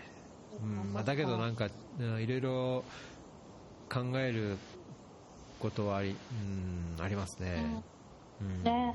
[0.65, 0.93] うん。
[0.93, 1.67] まあ、だけどなんか
[1.99, 2.83] うんいろいろ
[3.89, 4.57] 考える
[5.59, 6.09] ことはあり,、
[6.97, 7.83] うん、ありますね、
[8.41, 8.63] うん。
[8.63, 8.93] ね。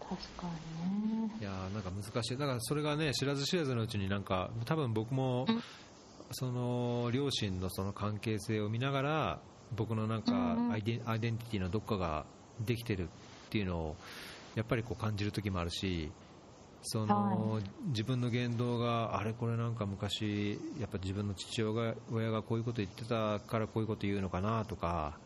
[0.00, 1.30] 確かにね。
[1.40, 2.36] いやーなんか難しい。
[2.36, 5.62] だからそれがね知らず知らずのうちになんか多分僕もうん。
[6.32, 9.38] その両親のその関係性を見ながら
[9.76, 12.24] 僕のなんかアイデンティティのどっかが
[12.64, 13.06] できてるっ
[13.50, 13.96] ていうのを
[14.56, 16.10] やっぱりこう感じる時もあるし
[16.82, 25.18] その、は自分の言動があれこれなんか昔やっぱ自分の父親が親がこういうこと言ってたからこういうこと言うのかなとか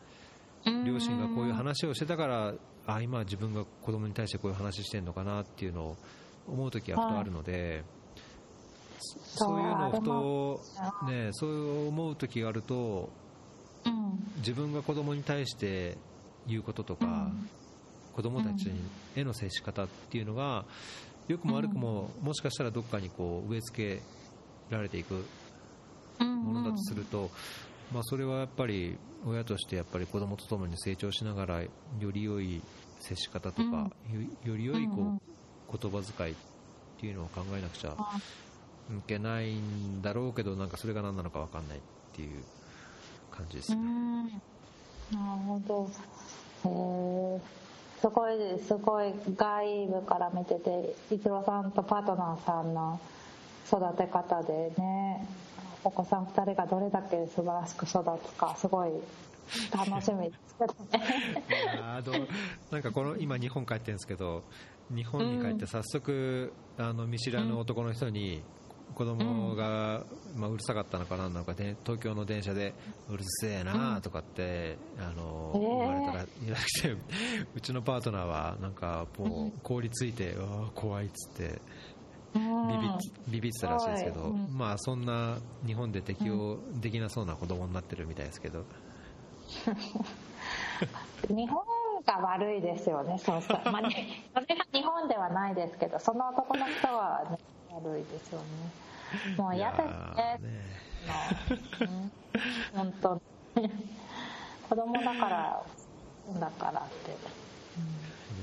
[0.86, 2.54] 両親がこういう話をしてたから
[2.86, 5.96] あ今自分が子供に対してこういう話してるのかなっていうのを
[6.48, 7.84] 思う時はふとあるので、
[8.98, 10.04] そそういうのをふ
[11.06, 13.10] と、ね、そう思う時があると
[13.84, 14.18] うん。
[14.38, 15.96] 自分が子供に対して
[16.46, 17.48] 言うこととか、うん。
[18.14, 18.70] 子供たち
[19.16, 20.64] への接し方っていうのが
[21.30, 24.02] 良くも悪くももしかしたらどっかにこう植え付け
[24.74, 25.24] られていく
[26.18, 27.30] ものだとすると、
[27.92, 31.68] まあ、それはやっぱり親としてやっぱり子供と共に成長しながらよ
[32.12, 32.60] り良い
[32.98, 33.90] 接し方とか、
[34.44, 35.18] よより良いこ
[35.72, 36.34] う言葉遣いっ
[36.98, 41.80] ていうのを考えなくちゃいけないんだろうけどなんかそれが何なのか分かんないっ
[42.12, 42.42] ていう
[43.30, 43.80] 感じですね。
[45.12, 45.60] なるほ
[46.64, 47.40] ど
[48.00, 48.34] すごい
[48.66, 52.98] すごい外部から見てて一郎さんとパートナーさんの
[53.66, 55.26] 育て方でね
[55.84, 58.90] お子さん2人がどれだけ素晴らしく育つかすごい
[59.72, 61.04] 楽しみですけどね
[61.82, 62.12] あど
[62.70, 64.44] なんかこの今日本帰ってるんですけど
[64.94, 68.42] 日本に帰って早速、うん、あの見知らぬ男の人に
[68.94, 70.04] 子供が、
[70.36, 72.74] まあ、うるさかったのかなんなのかで東京の電車で
[73.08, 76.96] うるせえなとかって、あの言われたらいなくて
[77.54, 81.60] うちのパートナーはなんかもう凍りついて、うわ怖いっつって
[82.34, 88.64] ビビビビってたらしいですけど、まあそんな日本で適応できなそうな子供になってるみたいですけど。
[91.28, 91.62] 日本
[92.06, 93.60] が悪いですよね、そうそう。
[93.70, 97.38] まあ、ね、それが日本ではないですけど、その男の人は、ね、
[97.72, 98.44] 悪いですよね。
[99.36, 100.38] もう嫌ですね。
[100.40, 102.10] ね
[102.74, 103.70] 本当に。
[104.68, 105.62] 子供だから、
[106.38, 107.10] だからって。
[107.10, 107.16] ね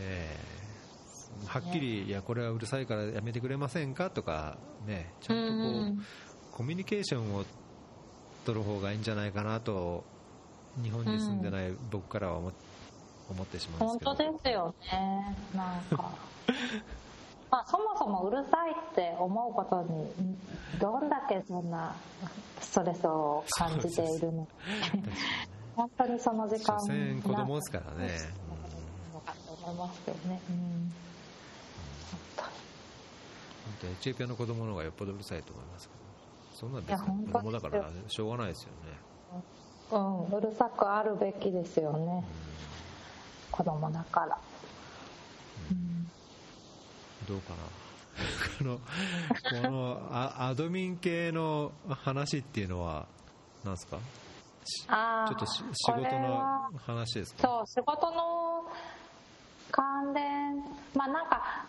[0.01, 0.37] え。
[1.45, 4.09] はっきり、いや、これはうるさいからやめてくれませんか？
[4.09, 6.05] とか、ね、ちゃんとこう、うん、
[6.51, 7.45] コミュニケーションを
[8.45, 10.03] 取る方がいいんじゃないかなと
[10.81, 12.51] 日本に住んでない僕からは思,、
[13.29, 16.11] 思ってしまうんですけど本当ですよねなんか
[17.49, 20.11] まあそもそもうるさいって思うことに
[20.79, 21.95] どんだけそんな
[22.59, 24.51] ストレスを感じているのか。
[25.75, 26.87] 本当にその時間所
[27.21, 28.09] 子供ですからね
[29.13, 30.91] のかと思いますけどね、うん、本
[33.81, 35.97] 当にエチオピアの子供の方がよっぽどうるさいと思いますけど。
[36.57, 38.77] そんな別に子供だからしょうがないですよね。
[39.91, 42.23] うん、うるさくあるべきですよね、
[43.51, 44.31] 子供だから、うん、
[47.27, 47.57] どうかな。
[48.57, 48.79] この
[49.61, 53.05] このアドミン系の話っていうのは
[53.63, 53.99] 何ですか？
[55.27, 57.41] ちょっと仕事の話ですか？
[57.47, 58.65] そう仕事の
[59.71, 60.55] 関連。
[60.95, 61.65] まあなんか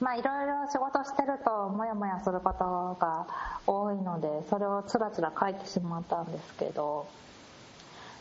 [0.00, 3.26] まあいろいろ仕事してるともやもやすることが
[3.66, 7.06] 多いのでそれをつらつら書いてしまったんですけど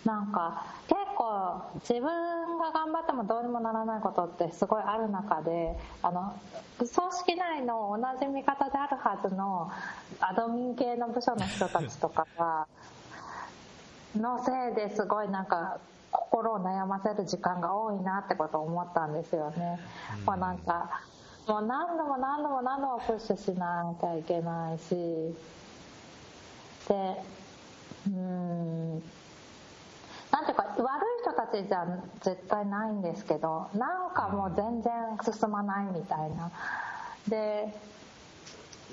[0.03, 6.33] なんか結構自分が頑張ってもどうにもならないことってすごいある中であの
[6.77, 9.69] 組織内の同じ見方であるはずの
[10.21, 12.67] アドミン系の部署の人たちとかが
[14.15, 15.77] のせいですごいなんか
[16.09, 19.79] 心を悩ませる時間が多いなってことを思ったんですよね。
[20.25, 21.01] まあ、なんか
[21.47, 25.35] もう何度も何度も何度もプッシュしなきゃいけないし。
[26.87, 27.23] で
[28.07, 29.03] うん
[30.39, 31.85] なんていうか悪い人たちじゃ
[32.21, 36.49] 絶対ないんですけどなんかもう全然進まないみたいな。
[37.27, 37.73] で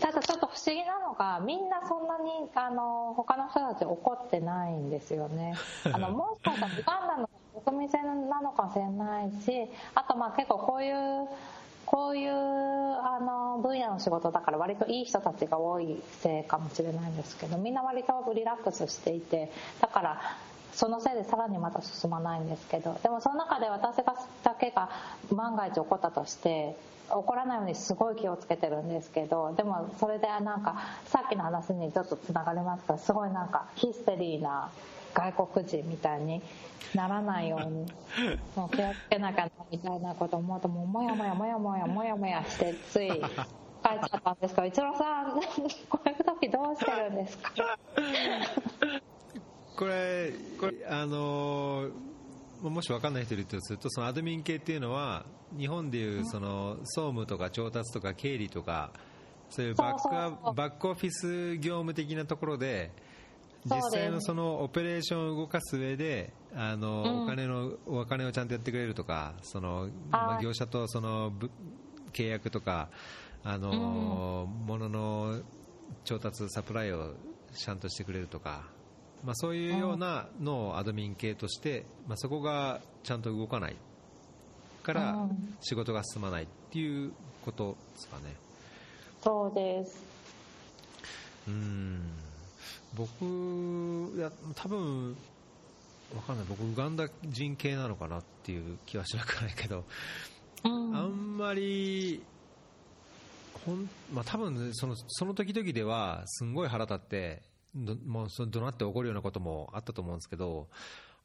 [0.01, 5.55] ただちょっと不思議なのがみんなそんなにあの他の人たち怒ってないんですよね。
[5.91, 7.31] あのもしかしたらウガンダの
[7.65, 11.29] 国民性なのかもしれないしあとまあ結構こういう
[11.87, 20.21] こういうあの分野の仕事だから割といい人たちが多いせいかもしれないんですけどみんな割とリラックスしていてだから
[20.77, 24.91] そのせいでさらにまた進まないんですけどでもその中で私がだけが
[25.33, 26.77] 万が一起こったとして
[27.11, 34.71] 怒らないようにすごい気をつけてるんですけどでもそれでなんかさっきの話にちょっとつながりますがすごいなんかヒステリーな
[35.15, 36.43] 外国人みたいに
[36.95, 37.87] ならないように
[38.55, 45.33] もう気をつけなきゃなみたいなこと思うともうもやもやもやもやもやもやしてつい帰っちゃったんですけど一郎さん
[45.89, 47.53] こういう時どうしてるんですか？
[49.77, 50.33] これ
[50.89, 51.91] あの
[52.63, 58.91] もし分かんない人いるとするとそのアドミン系っていうのは日本でいうその総務とか調達とか経理とか
[59.51, 62.91] そういうバックオフィス業務的なところで
[63.67, 71.33] 実際のそのオペレーションを動かす上であの、うん、お金のお金をちゃんとやってくれるとかその、まあ、業者とその
[72.13, 72.89] 契約とか
[73.45, 75.41] あの、うん、物の
[76.05, 77.15] 調達サプライを
[77.55, 78.65] ちゃんとしてくれるとか、
[79.27, 83.77] まあ、そういうようなのをアドミン系として、まあ、そこがちゃんと動かない
[84.85, 85.29] から
[85.61, 87.11] 仕事が進まないっていう
[87.45, 88.37] ことですかね。
[89.21, 90.05] そうです。
[91.49, 92.01] うん。
[92.95, 95.17] 僕いや多分
[96.15, 96.47] わかんない。
[96.49, 99.83] 僕ウガンダ人系なのかなっていう気はしなくないけど、
[100.65, 102.23] うん、あんまり
[103.65, 107.43] ほん、まあ、多分そのその時々ではすんごい腹立って
[107.77, 110.69] どもうその怒鳴って怒るようなこともあったと思うんですけど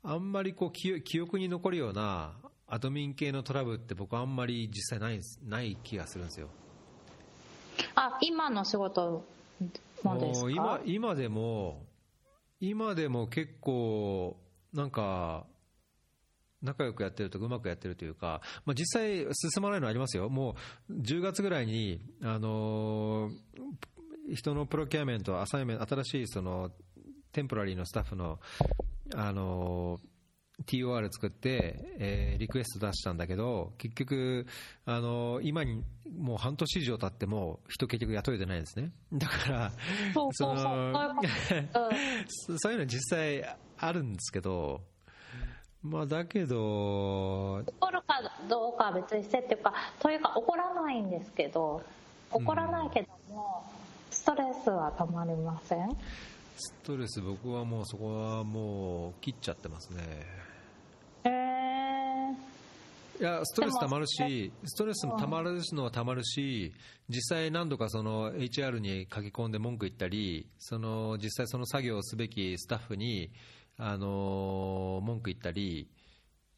[0.03, 2.33] あんまりこう記記憶に残るような
[2.67, 6.49] アドミン系のトラブルって僕はあんまり実際ないない気がするんですよ。
[7.95, 9.25] あ今の仕事
[10.03, 10.49] もですか？
[10.51, 11.85] 今今でも
[12.59, 14.37] 今でも結構
[14.73, 15.45] なんか
[16.61, 20.29] 仲良くやってるとかうまくやってるというか、まあ、実際進まないのありますよ。
[20.29, 20.55] も
[20.89, 23.31] う10月ぐらいにあの
[24.35, 26.71] 人の procurement assignment 新しいその
[27.31, 28.39] temporary のスタッフの
[29.15, 29.99] あの
[30.65, 34.45] TOR 作って、えー、リクエスト出したんだけど、結局、
[34.85, 35.83] あの今に
[36.15, 38.91] もう半年以上経っても、人結局雇えてないんですね。
[39.13, 39.71] だから、
[40.13, 40.69] そうそうそ
[42.53, 44.81] う そういうの実際あるんですけど、
[45.81, 51.81] まあだけど、怒るかどうかは別にしてっていうか、というか怒らないんですけど、
[52.31, 53.80] 怒らないけども、うん、
[54.21, 55.97] ストレスはたまりません？
[56.55, 60.03] ストレス僕はもうそこはもう切っちゃってますね。
[61.23, 62.31] へえ
[63.19, 66.71] いやストレスたまるしストレスもたまるのはたまるし
[67.09, 73.31] 実際何度かその HR に書き込んで文句言ったりその実際その作業をすべきスタッフに
[73.79, 75.89] あの文句言ったり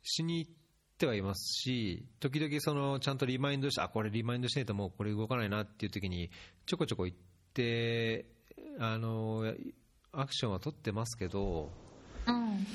[0.04, 0.52] しに行っ
[0.98, 6.30] てはいますし時々そのちゃんとリマインドしてあこれリマインドしないともうこれ動かないなっていう時に
[6.66, 7.16] ちょこちょこ言っ
[7.54, 8.26] て
[8.80, 9.54] あの
[10.12, 11.70] アクションは取ってますけど、
[12.28, 12.66] うん、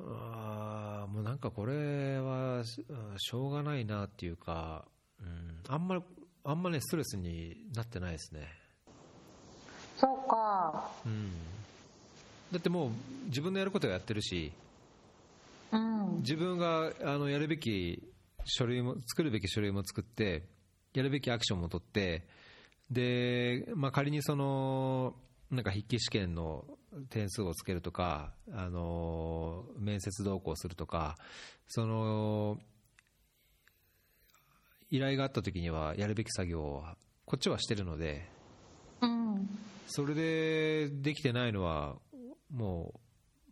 [0.00, 4.84] あもうなんかこれはしょうがないなっていうか、
[5.20, 6.02] うん、あんまり
[6.44, 8.48] あんまねストレスになってないですね。
[9.96, 11.32] そうか、うん、
[12.52, 12.90] だってもう
[13.26, 14.52] 自分のやることをやってるし、
[15.72, 18.00] うん、自分があのやるべき
[18.44, 20.44] 書類も作るべき書類も作って
[20.94, 22.26] やるべきアクションも取って
[22.90, 25.14] で、まあ、仮にその
[25.50, 26.64] なんか筆記試験の
[27.10, 31.16] 点数をつけるとか、あの面接同行するとか、
[31.68, 32.58] その
[34.90, 36.84] 依頼があった時にはやるべき作業を
[37.24, 38.26] こっちはしてるので、
[39.02, 39.48] うん、
[39.86, 41.96] それでできてないのは
[42.50, 42.94] も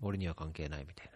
[0.03, 1.16] う俺には関係ないみたいな。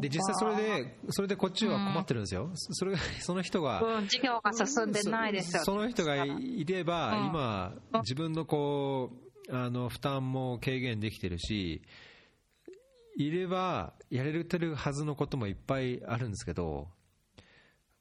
[0.00, 5.62] で実際それでそれでこっちは困ってるんですよ、うん、それ その人が、うん、授業が進んでないですよ。
[5.64, 9.10] その人がいれば、うん、今、自分のこ
[9.48, 11.82] うあの負担も軽減できてるし、
[13.16, 16.88] いればやれてるはずのこともいっぱいあるんですけど、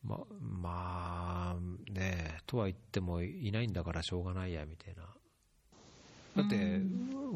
[0.04, 5.04] ままあね、とは言ってもいないんだからしょうがないやみたいな。
[6.42, 6.82] だって、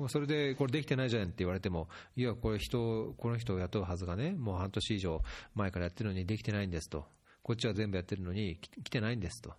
[0.09, 5.21] それでこれできてないじゃんって言われても、いや、これ人、この人を雇うはずがね、もう半年以上
[5.55, 7.05] 前からやってるのにできてないんですと、
[7.41, 9.53] こっちは全部やってるのに来てないんですと、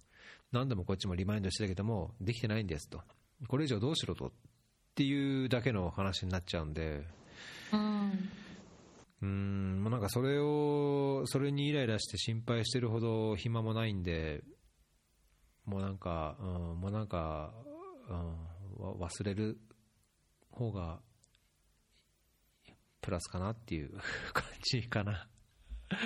[0.53, 3.03] 何度もこっちもリマインドしてたけども、できてないんですと、
[3.49, 4.31] これ以上どうしろとっ
[4.95, 7.05] ていうだけの話になっちゃうんで。
[7.73, 8.31] うん。
[9.23, 14.43] うん、もうなんかそれを、それにイライラして心配してるほど暇もないんで、
[15.65, 16.47] もうなんか、うん、
[16.81, 17.55] もうなんか、
[18.09, 18.37] うん、
[18.79, 19.59] 忘れる
[20.51, 21.01] 方が
[23.01, 23.91] プラスかなっていう
[24.33, 25.27] 感じかな
[25.91, 25.97] そ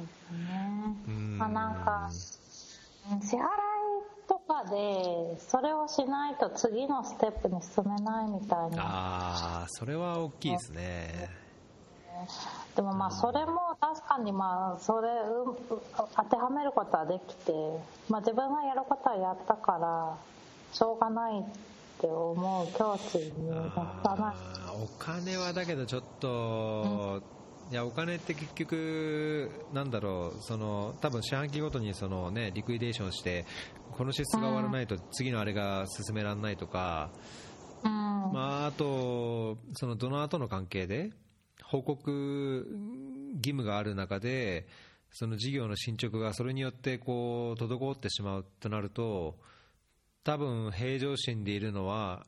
[0.00, 0.96] うですね。
[1.38, 3.44] まあなんか、支払い
[4.26, 8.82] とかで、それをしないと次のステップに進めないみたいな。
[8.82, 11.43] ああ、それは大きいですね。
[12.76, 15.08] でもまあそれも確かにまあそれ
[16.16, 17.52] 当てはめることはできて、
[18.08, 20.16] まあ、自分がやることはやったから
[20.72, 21.44] しょうがないっ
[22.00, 23.72] て思う境地になっ
[24.02, 24.34] たな
[24.74, 27.22] お金はだけどちょっと、
[27.66, 33.46] うん、いやお金って結局、なんだろう、その多分四半期ごとにその、ね、リクイデーションして、
[33.92, 37.10] この支出が終わらないと次のあれが進められないとか、
[37.84, 41.10] うん、まあ、あと、そのドナーとの関係で、
[41.66, 42.66] 報告
[43.36, 44.66] 義務がある中で、
[45.10, 49.36] その事業の進捗がそれによってこう滞ってしまうとなると、
[50.24, 52.26] 多分平常心でいるのは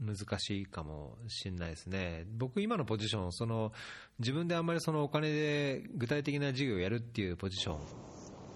[0.00, 2.24] 難しいかもしれないですね。
[2.36, 3.72] 僕、今のポジション、その
[4.18, 7.76] 自分であんまりそのお金で具体的な事業をやるっていうポジショ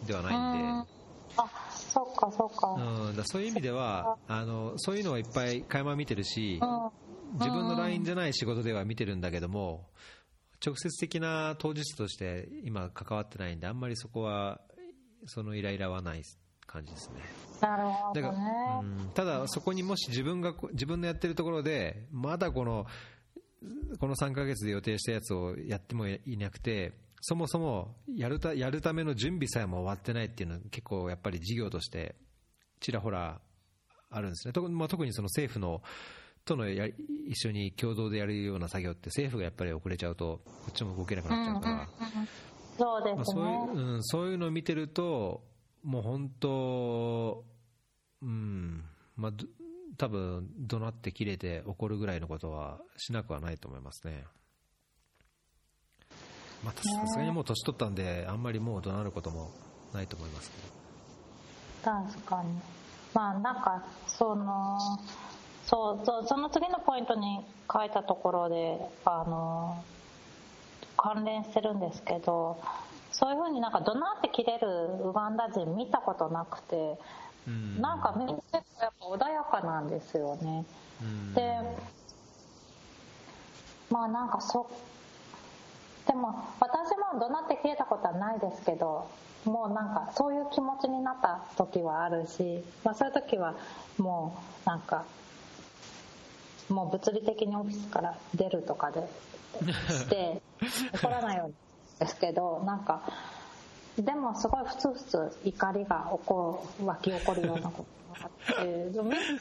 [0.03, 0.89] ンではないんで。
[1.37, 6.61] あそっかそっか,、うん、だそういう意味ではあのそういうのはいっぱい垣間見てるし、
[7.35, 9.87] 自分の LINE じゃない仕事では見てるんだけども、
[10.65, 14.61] 直接的な当事者として今関わってないんであんまりそこは
[15.27, 16.23] そのイライラはない
[16.67, 17.23] 感じですね。
[17.61, 22.87] なるほど、ね、だから、うん、ただそこにもし自分が自分のやってるところでまだこの
[23.99, 32.15] この3ヶ月で予定したやつをやってもいなくてそもそもやるたやるための準備さえも終わってないっていうのは結構やっぱり事業として
[32.81, 33.41] ちらほら
[34.11, 34.53] あるんですね。
[34.53, 35.83] 特,、まあ、特にその政府の
[36.49, 36.87] とのや
[37.27, 41.89] 一緒に共同でやるような作業って政府がやっぱり遅れちゃうとこっちも動けなくなっちゃうから、
[42.79, 45.43] そうですね、まあ、そういう、うん、そういうのを見てると
[45.85, 47.45] もう本当
[48.23, 48.83] うん
[49.17, 49.47] まあど
[49.99, 54.25] 多分怒鳴って切れて怒るぐらいのことはしなくはないと思いますね。
[56.65, 59.51] またさすがにもう年取ったんであんまりもう怒鳴ることも
[59.93, 60.57] ないと思いますけ
[61.85, 61.93] ど。
[61.93, 62.51] 確かに。
[63.13, 64.79] まあなんかその
[65.69, 67.41] そうそうその次のポイントに
[67.71, 69.85] 書いたところであの
[70.97, 72.59] 関連してるんですけど
[73.13, 74.67] そういうふうになんか怒鳴って切れる
[75.05, 76.99] ウガンダ人見たことなくて、
[77.47, 80.65] うんなんかみんなやっぱ穏やかなんですよね。
[81.03, 81.59] うんで
[83.91, 84.71] まあなんかそ
[86.07, 89.07] でも私も怒鳴って切れたことはないですけど
[89.45, 93.55] もうなんかそういう気持ちになった時はあるし、まあ、そういう時は
[93.99, 95.05] もうなんか
[96.69, 99.09] もう物理的にオフィスから出るとかで
[99.89, 100.41] して
[100.95, 101.55] 怒らないように
[101.99, 103.03] ですけどなんか
[103.99, 109.41] でもすごいふつふつ怒りが起こる湧き起こるようなことがあってそういう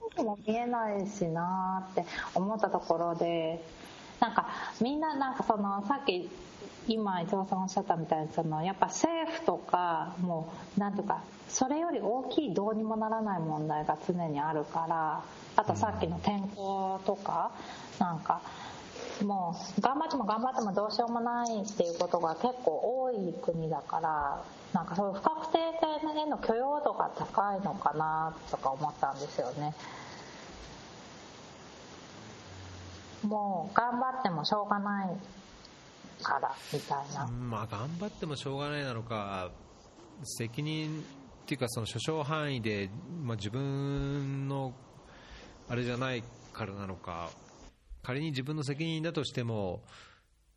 [0.00, 3.62] ことも見えないしなーって思ったところで
[4.20, 4.48] なんか
[4.80, 6.30] みんななんかそのさっき
[6.88, 15.22] 今伊藤さんおっしゃったみたいにそのやっぱ政府とかもうなんとかそれより大きいどうにもならない問題が常にあるから
[15.60, 17.52] あとさっきの天候とか
[17.98, 18.40] なんか
[19.22, 24.42] もう頑張っても頑張ってもどうしようもないっていうことが結構多い国だから
[24.72, 29.74] なんかそういう不確定性への許容度が高いのかなとか思ったんですよね。
[33.22, 35.16] もう頑張ってもしょうがない
[36.22, 37.26] からみたいな。
[37.26, 39.50] まあ頑張ってもしょうがないなのか
[40.22, 42.88] 責任っていうかその諸々範囲で、
[43.22, 44.72] まあ、自分の
[45.70, 47.30] あれじゃないからなのか。
[48.02, 49.82] 仮に自分の責任だとしても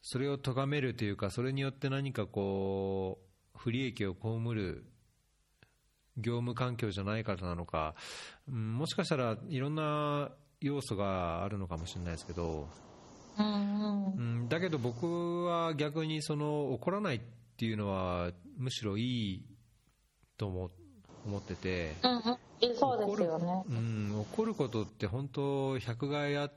[0.02, 3.20] それを咎めるというかそれによって何かこ
[3.56, 4.86] う不利益を被る
[6.18, 7.96] 業務環境じゃないからなのか、
[8.48, 12.68] うんもしかしたらいろんな要素があるのかもしれないですけど、
[13.38, 17.22] うんだけど僕は逆にその怒らないっ
[17.58, 19.46] ていうのはむしろいい
[20.38, 20.70] と思
[21.26, 22.22] 思ってて、うんうん。
[22.22, 22.38] え
[22.76, 23.64] そうですよね。
[23.70, 26.50] うん、怒ることって本当百害あ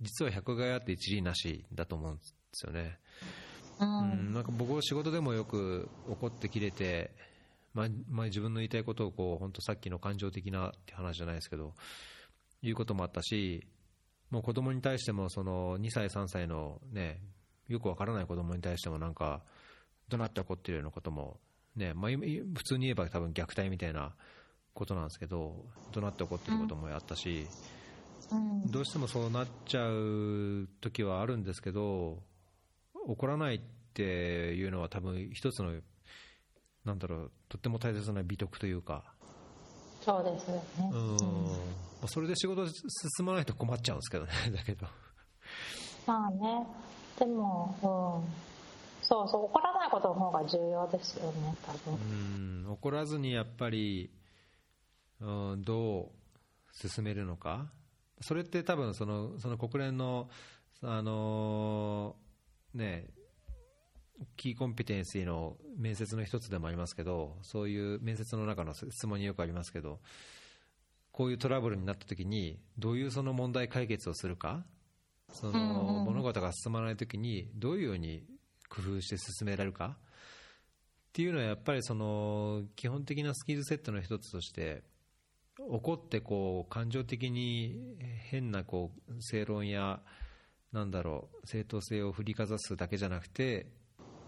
[0.00, 2.22] 実は百害あって一理なしだと思うんで
[2.52, 2.98] すよね、
[3.80, 7.10] ううんん、なんか僕は仕事でもよく怒って切れて、
[7.74, 11.74] まあまあ、自分の言いたいことをこう本当さっきの感情的なって話じゃないですけど
[12.62, 13.66] 言うこともあったし
[14.30, 17.20] もう子供に対してもその2歳、3歳の、ね、
[17.66, 19.42] よくわからない子供に対してもなんか
[20.08, 21.38] 怒鳴って怒ってるようなことも、
[21.76, 22.24] ねまあ、今
[22.54, 24.14] 普通に言えば多分虐待みたいな
[24.78, 25.56] ことなんですけど
[25.92, 27.46] 怒鳴って怒ってることもあったし、
[28.30, 28.70] うん。
[28.70, 32.22] どうしてもそうなっちゃう時はあるんですけど
[33.06, 33.60] 怒らないっ
[33.94, 35.72] ていうのは多分一つの
[36.84, 39.04] なんだろうとっても大切な美徳というか、
[40.00, 40.62] そうですよね。
[40.92, 41.16] うん。
[41.16, 42.74] まあそれで仕事進
[43.26, 44.86] まないと困っちゃうんですけどね だけど。
[46.06, 46.66] まあね、
[47.18, 52.62] でも、うん、そうそう、怒らないことの方が重要ですよね、多う分。
[52.64, 52.70] ん。
[52.70, 54.10] 怒らずにやっぱり、
[55.20, 57.70] うん、どう進めるのか。
[58.20, 60.28] それって多分そのその国連の
[60.82, 62.16] あの
[62.74, 63.06] ね
[64.36, 70.00] キーコンピテンシーの面接の一つでもありますけどそういう面接の中の質問によくありますけど
[71.12, 74.64] こういうトラブルになった時にどういうその問題解決をするか？
[75.32, 78.24] その物事が進まない時にどういうように
[78.68, 79.96] 工夫して進められるか？
[79.96, 84.82] っていうのはやっぱりその基本的なスキルセットの一つとして
[85.58, 87.96] 怒ってこう感情的に
[88.30, 90.00] 変なこう正論や
[90.72, 93.66] なんだろう正当性を振りかざすだけじゃなくて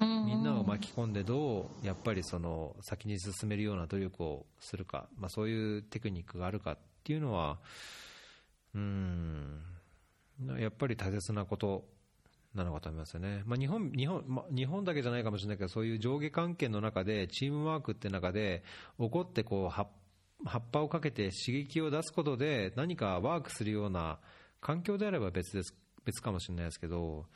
[0.01, 7.59] みんなを巻き込んでどうやっぱりその先に進めるような努力をするか、まあ、そういうテクニックがあるかっていうのは
[8.75, 9.61] うん
[10.59, 11.85] やっぱり大切なこと
[12.55, 18.65] なのかと思いますよね、まあ、日本日本まあ、日本だけじゃないかもしれないけどそういう上下関係の中でチームワークって中で
[18.99, 19.87] 怒ってこう葉
[20.45, 24.19] 葉っぱをかけて刺激を出すことで何かワークするような
[24.61, 25.75] 環境であれば別です
[26.05, 27.27] 別かもしれないですけど、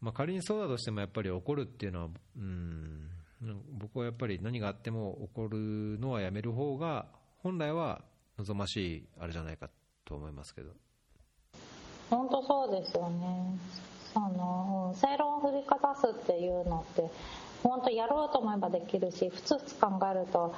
[0.00, 3.10] まあ、仮にそうだとしてもやっぱり怒るっていうのは、うん、
[3.72, 7.06] 僕はやっぱり何があっても怒るのはやめる方が
[7.42, 8.02] 本来は
[8.38, 9.68] 望ましいあれじゃないか
[10.04, 10.70] と思いますけど。
[12.10, 13.56] 本当そうですよね。
[14.14, 17.10] あの、正論を振りかざすっていうのって、
[17.62, 20.54] 本当やろうと思えばできるし、ふつふつ考えると、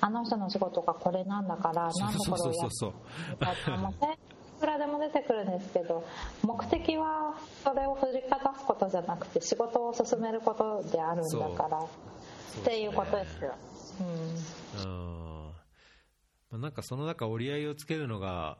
[0.00, 2.52] あの人の仕事がこれなんだから、何のこれをやそう。
[2.52, 2.92] そうそうそう
[3.38, 6.06] るかもう正論振くらでも出てくるんですけど
[6.42, 11.88] 目的はそれを振りかざすことじゃなくて仕事を進めることであるんだからっ
[12.64, 13.54] ていうことですよ。
[14.80, 15.52] うん、
[16.54, 18.58] うん、なんかその中折り合いをつけるのが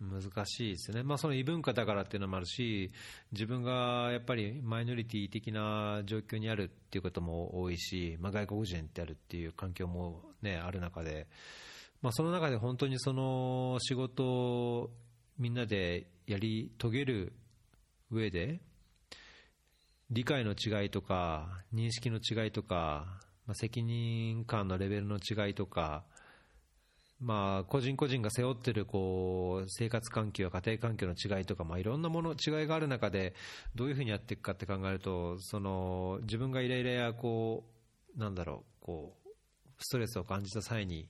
[0.00, 2.92] 難しいですね、まあ、その異文化だからっていうのもあるし、
[3.32, 11.26] 自分がやっぱりマイノリティ的な状況にあるっていうことも多いし、まあ、外国人ってあるっていう環境も、ね、ある中で、
[12.00, 14.90] まあ、その中で本当にその仕事を
[15.36, 17.32] みんなでやり遂げる
[18.10, 18.60] 上で、
[20.10, 26.04] 理解の違いとか、認識の違いとか、まあ、責任感のレベルの違いとか、
[27.20, 33.34] まあ、個人個人が背負ってるこう生活環境や家庭環境の違いとか、まあ、いろんなもの違いがある中で
[33.74, 37.64] どういうふうにやっていくかって考えるとその自分がイライラやこ
[38.16, 39.28] うなんだろうこう
[39.80, 41.08] ストレスを感じた際に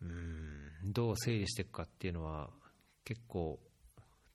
[0.00, 2.50] うんどう整理していくかっていうのは
[3.04, 3.58] 結構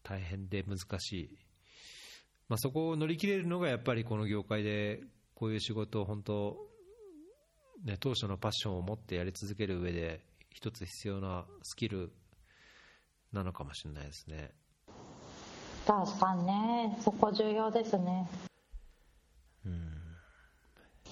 [0.03, 1.29] 大変で難しい、
[2.49, 4.99] まあ、そこを乗り切れるのがやっぱりこの業界で
[5.35, 6.57] こういう仕事を本当、
[7.85, 12.11] ね、当初のパッションを持ってやり続ける上で一つ必要なスキル
[13.33, 14.51] なのかもしれないですね。
[15.85, 16.97] 確かにね。
[17.01, 18.27] そこ重要ですね。
[19.65, 19.91] うん。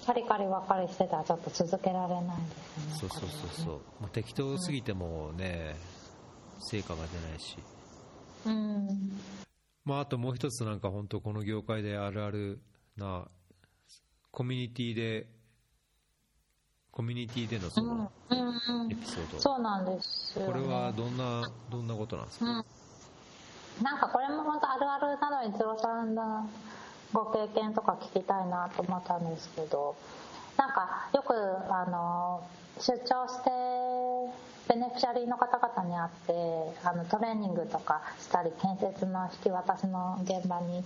[0.05, 2.93] カリカリばかりしてたらちょっと続けられないですね。
[2.99, 5.75] そうそうそうそう、まあ、適当すぎてもね、
[6.57, 7.57] うん、成果が出ないし。
[8.45, 9.11] うん。
[9.85, 12.61] まああともう一つなんか本当この業界であるある
[12.95, 13.27] な
[14.31, 15.27] コミュニティで
[16.99, 22.53] コミュニティでのそのエピソード、うんうん、そうなんですこれはどんなどんなことなんですか、うん、
[23.81, 26.49] なんかこれも本当あるあるなのに鶴さんの
[27.13, 29.95] ご経験とか聞きたいなと思ったんですけど
[30.57, 31.33] なんかよく
[31.71, 32.43] あの
[32.81, 33.49] 出張して
[34.67, 40.83] ベネフィシャリーの方々に会ってあのトレーニングとかしたり建設の引き渡しの現場に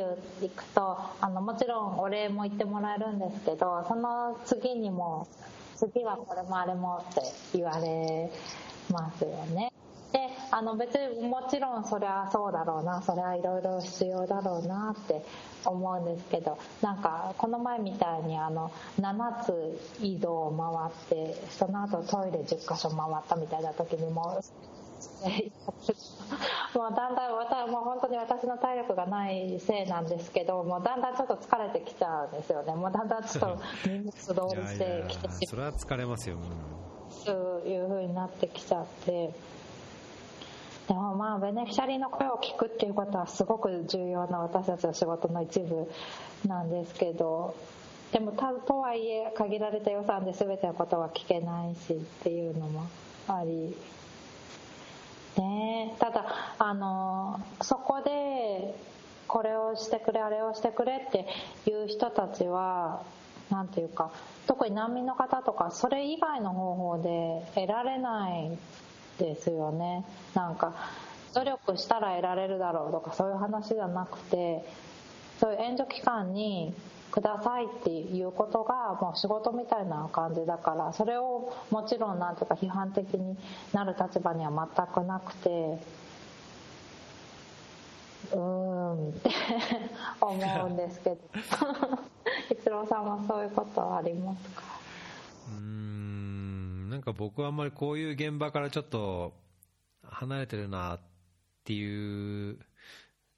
[0.00, 5.26] 行くとあのもちろんお礼も言ってもらえるんですけどその次にも
[5.76, 7.20] 次はこれもあれもって
[7.54, 8.30] 言われ
[8.90, 9.72] ますよね。
[10.12, 10.18] で
[10.50, 15.24] あの別にもちろんそりゃそうだろうなそりゃいろいろ必要だろうなって
[15.64, 18.70] 思うんですけどなんかこの前みたいにあの
[19.00, 24.42] 7つ移動を回ってその後トイレ10箇所回ったみたいな時にも
[26.74, 32.74] もうだんだん私もう本当に私の体力がないせいなんですけどもうだんだんちょっと疲れてきちゃうんですよね。
[32.74, 33.58] もうだんだんちょっと
[34.66, 35.46] してきてしまう。
[35.46, 36.36] それは疲れますよ、
[37.10, 39.32] そういうふうになってきちゃって。
[40.88, 45.88] でもまあベネフィシャリーの声を聞くっていうことはすごく重要な私たちの仕事の一部
[46.46, 47.54] なんですけど。
[48.12, 52.86] でもたとはいえ限られた予算で全てのことは聞けないしっていうのも
[53.26, 53.74] あり
[55.40, 55.94] ね。
[55.98, 58.74] ただあのそこで
[59.26, 61.26] これをしてくれあれをしてくれって
[61.70, 63.02] いう人たちは
[63.50, 64.10] 何ていうか
[64.46, 68.58] 特に難民の方とかそれ以外の方法で得られない
[69.18, 70.04] ですよね。
[70.34, 70.74] なんか
[71.34, 74.64] 努力したら得られるだろうとかそういう話じゃなくて
[75.40, 76.74] そういう援助機関に
[77.12, 83.36] くださいっていうことがもう仕事みたいな感じだからそれをもちろんなんていうか批判的に
[83.72, 85.50] なる立場には全くなくて
[88.32, 89.30] うーんって
[90.20, 91.18] 思うんですけど。
[92.50, 94.62] 逸郎さんはそういうことありますか？
[95.48, 99.32] うんなんか僕はあんまりこういう現場からちょっと
[100.04, 101.00] 離れてるなっ
[101.64, 102.58] ていう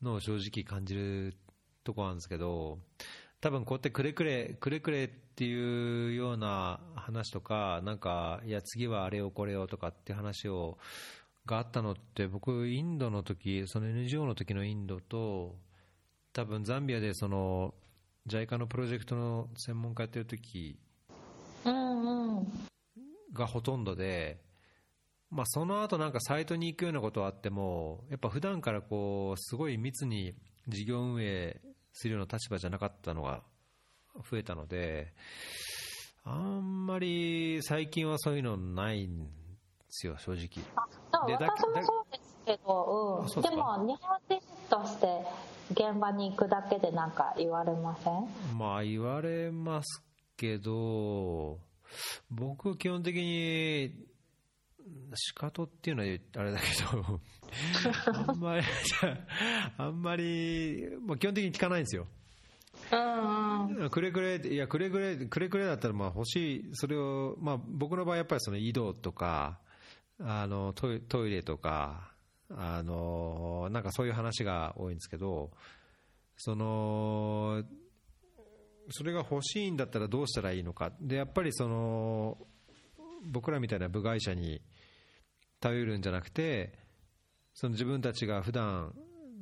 [0.03, 1.35] のを正直感じる
[1.83, 2.79] とこなんですけど
[3.45, 10.79] 多分こうやってくれくれ、くれくれっていうような話とか、なんか、いや、次はあれをこれをとかって話を、
[11.45, 15.59] があったのって、僕、インドの時、その NGO の時のインドと、
[16.33, 17.75] 多分ザンビアでその、
[18.27, 20.79] JICA のプロジェクトの専門家やってる時
[23.35, 24.41] がほとんどで、
[25.29, 30.35] まあ、その後なんかサイトに行くようなことはあっても、やっぱ普段からこう、すごい密に
[30.67, 31.61] 事業運営
[31.95, 33.43] するような立場じゃなかったのが
[34.31, 35.15] 増えたので、
[36.25, 39.31] あんまり最近はそういうのないんで
[39.89, 40.49] すよ、正直。
[41.27, 45.25] で私もそうですけど、うん、でも日本人として
[45.71, 48.59] 現場に行くだけで何か言われません？
[48.59, 50.03] まあ言われます
[50.37, 51.59] けど、
[52.29, 53.95] 僕基本的に
[55.15, 56.65] 仕方っていうのはあれだけ
[56.95, 57.21] ど
[58.29, 58.63] あんまり、
[59.79, 62.07] あんまり、まあ、基本的に聞かないんですよ。
[63.91, 69.59] くれくれ、いや、くれくれ、くれくれだったら、まあ欲しい、それを、まあ僕の場合やっぱりその移動とか、
[70.21, 72.13] あのトイトイレとか、
[72.51, 75.51] あのなんかそういう話が多いんですけど、
[76.37, 77.65] その
[78.91, 82.39] それが欲しいんだったらどうしたらいいのか、でやっぱりその
[83.25, 84.61] 僕らみたいな部外者に
[85.65, 86.75] 頼るんじゃなくて、
[87.55, 88.95] その自分たちが普段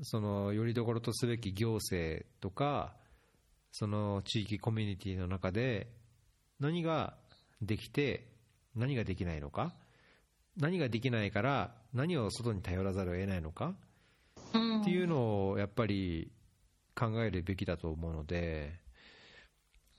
[0.02, 2.94] そのよりどころとすべき行政とか、
[3.72, 5.88] その地域コミュニティの中で
[6.60, 7.14] 何が
[7.60, 8.28] できて、
[8.76, 9.74] 何ができないのか、
[10.56, 13.74] 何ができないから何を外に頼らざるを得ないのか
[14.80, 16.30] っていうのをやっぱり
[16.94, 18.78] 考えるべきだと思うので、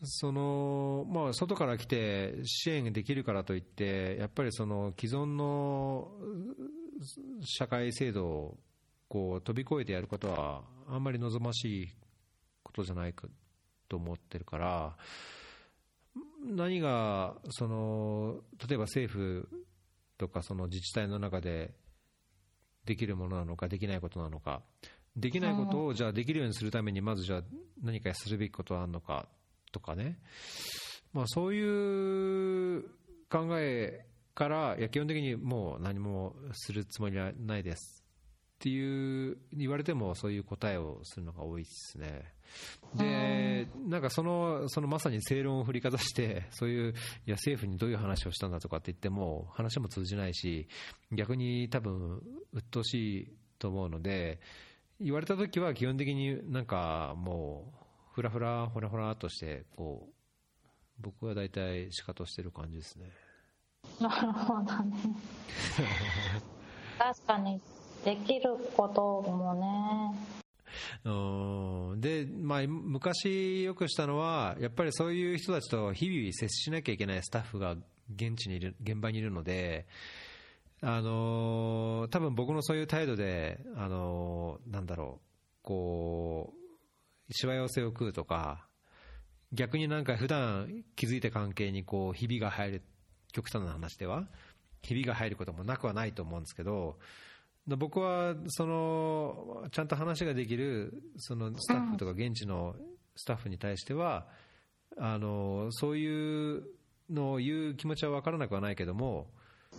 [0.03, 6.11] そのまあ、外から来て支援できるからといって、やっぱりその既存の
[7.43, 8.57] 社会制度を
[9.07, 11.87] こう飛び越えてやることは、あんまり望ましい
[12.63, 13.27] ことじゃないか
[13.87, 14.97] と思ってるから、
[16.45, 19.47] 何がその例えば政府
[20.17, 21.73] とかその自治体の中で
[22.85, 24.61] できるものなのか、できないことなのか、
[25.15, 27.43] できないことをじゃあできるようにするために、まずじゃあ
[27.81, 29.29] 何かするべきことはあるのか
[29.73, 30.17] とかね、
[31.11, 32.83] まあ、そういう
[33.29, 38.03] 考えから、いや基本的にもう何もするつもりはないです
[38.55, 42.23] っていう言われても、そういう答えをするのが多いですね。
[42.95, 46.95] で、なんかその、そのまさに正論を振りかざして、そういう、い
[47.25, 50.67] や、政府にどういう話をしたんだとかって言っても、話も通じないし、
[51.11, 52.21] 逆に多分、
[52.53, 54.39] 鬱陶しいと思うので、
[55.01, 57.82] 言われた時は基本的になんかもう、
[58.13, 60.13] ふらふら、ほらほらとして、こう、
[60.99, 63.09] 僕は大体仕方してる感じですね。
[63.99, 64.97] なるほどね。
[66.99, 67.59] 確かに、
[68.05, 70.33] できることもね、
[71.05, 77.75] うんで、まあ、昔よくしたのは、やっぱりそういう人たちと日々接しなきゃいけないスタッフが
[78.13, 79.87] 現地にいる、現場にいるので、
[80.81, 85.27] あのー、多分僕のそういう態度で、あのー、なんだろう、
[85.63, 86.62] こう、
[87.33, 88.67] しわ寄せを食うとか、
[89.51, 92.81] 逆になんか普段築いた関係にこう、ひびが入る、
[93.33, 94.27] 極端な話では、
[94.81, 96.97] ひびが入ることもなくはないと思うんですけど、
[97.67, 102.75] 僕はそのちゃんと話ができるそのスタッフとか現地の
[103.15, 104.27] スタッフに対しては、
[104.97, 106.63] あのそういう
[107.09, 109.27] のを言う気持ちは分からなくはないけども、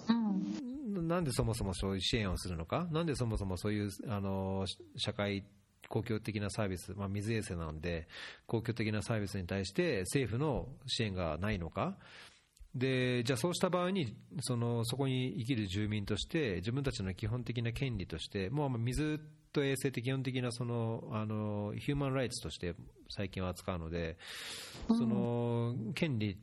[0.09, 4.65] なんでそもそもそういう支援をするのか、なんでそもそもそういうあの
[4.97, 5.45] 社会
[5.89, 8.09] 公共的なサービス、まあ、水衛生なので、
[8.47, 11.97] 公共的なサービスに対して政府の支援がないのか、
[12.75, 19.21] でじゃあそうした場合にそのそこに生きる住民として自分たちの基本的な権利としてもう水
[19.53, 22.75] と衛生って基本的なそのあのヒューマンライツとして
[23.09, 24.19] 最近は扱うので、
[24.89, 26.37] その権利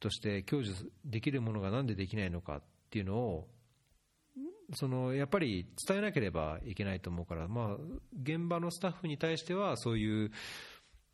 [0.00, 0.72] として享受
[1.04, 3.48] できるものがなんでできないのかっていうのを
[4.74, 7.76] そのやっぱり伝えなければいけないと思うから、まあ、
[8.22, 10.30] 現場のスタッフに対してはそういう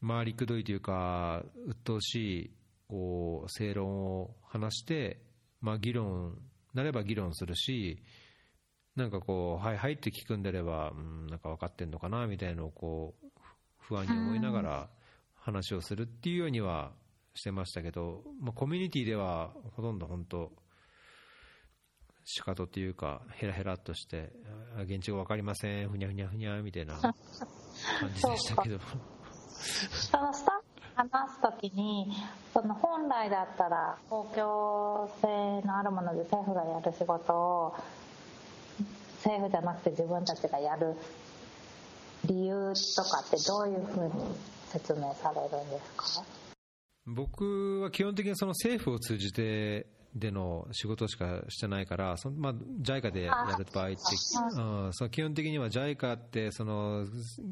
[0.06, 2.50] 回りくどいというか鬱陶しい
[2.88, 5.22] こう正論を話して、
[5.60, 6.38] まあ、議論
[6.74, 8.02] なれば議論するし、
[8.96, 13.40] なんかこう、はいはいって聞くんであれば、うん、なんか分かってんのかなみたいなのをこう
[13.78, 14.88] 不安に思いながら
[15.34, 16.92] 話をするっていうようには
[17.34, 20.52] してましたけど、まあ、コミュニティではほとんど本当、
[22.24, 24.32] 仕方っていうか、ヘラヘラっとして、
[24.84, 27.14] 現地語分かりません、ふにゃふにゃふにゃみたいな感
[28.14, 28.78] じでしたけど。
[28.78, 30.60] そのスタ
[30.94, 32.12] 話すときに
[32.52, 37.74] その本来だったら公共性のあるもので政府がやる仕事を
[39.24, 40.94] 政府じゃなくて自分たちがやる
[42.26, 44.12] 理由とかってどういうふうに
[44.68, 46.24] 説明されるんですか？
[47.06, 53.96] 僕は基本的にその政府を通じてでの仕事しかしてないから、そのまあ、JICA でやる場合って、
[54.56, 57.06] うん、その基本的には JICA ってその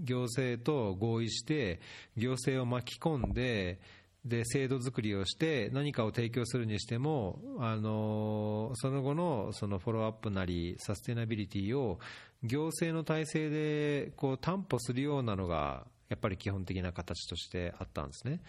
[0.05, 1.81] 行政と合意して、
[2.17, 3.81] 行政を巻き込んで、
[4.25, 11.99] で制度作りをして何かを提供するにしても、あのその後のそのフォローアップなりサステナビリティを
[12.43, 18.41] 行政の体制でこう担保するようなのがやっぱり基本的な形としてあったんですね。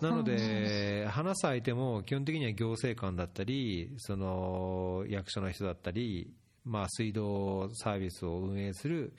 [0.00, 6.34] なので、話す相手も基本的には行政官だったり、その役所の人だったり、
[6.64, 9.14] まあ、水道サービスを運営する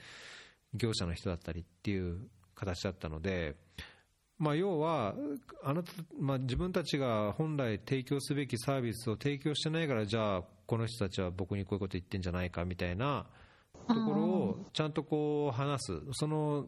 [0.74, 2.18] 業者の人だったりっていう
[2.54, 3.56] 形だったので、
[4.38, 5.14] まあ、要は
[5.64, 13.26] あなた、まあ、自分たちが本来提供すべきサービスを提供してないから、じゃあ、この人たちは僕にこういうこと言ってんじゃないかみたいな
[13.88, 16.66] ところをちゃんとこう話す、その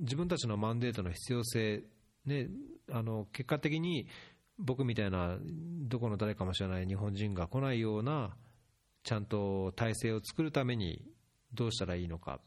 [0.00, 1.82] 自分たちのマンデートの必要性、
[2.24, 2.48] ね、
[2.90, 4.06] あの結果的に
[4.58, 8.34] 僕みたいなどこの誰かもしれない日本人が来ないような
[9.04, 11.02] ちゃんと体制を作るために
[11.54, 12.40] どうしたらいいのかっ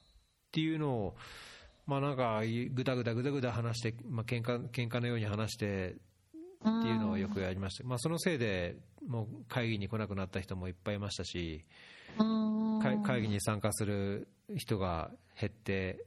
[0.51, 1.15] ていうのを、
[1.87, 2.41] まあ、なんか
[2.73, 5.93] ぐだぐだぐだぐだ話して、まあ喧嘩喧嘩のように話してっ
[6.61, 8.75] ていうのをよくやりました、まあ、そのせいで
[9.07, 11.65] もう会議に来なくなった人もいっぱいいましたし、
[12.17, 14.27] 会議に参加する
[14.57, 16.05] 人が減って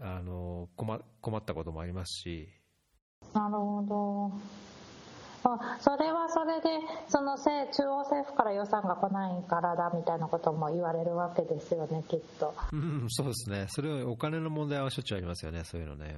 [0.00, 2.55] あの困困ったこともありますし。
[3.36, 4.32] なるほど。
[5.80, 7.50] それはそれでその中
[7.84, 13.66] 央政府から予算が来ないからだみたいなことも言われるわけですよねきっと、うん、そうですね。
[13.68, 16.16] それはお金の問題はしょっちゅうありますよねそういうのね。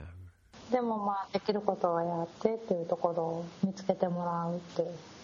[0.71, 5.19] でもまあできることはやってっていうところを見つけてもらうって。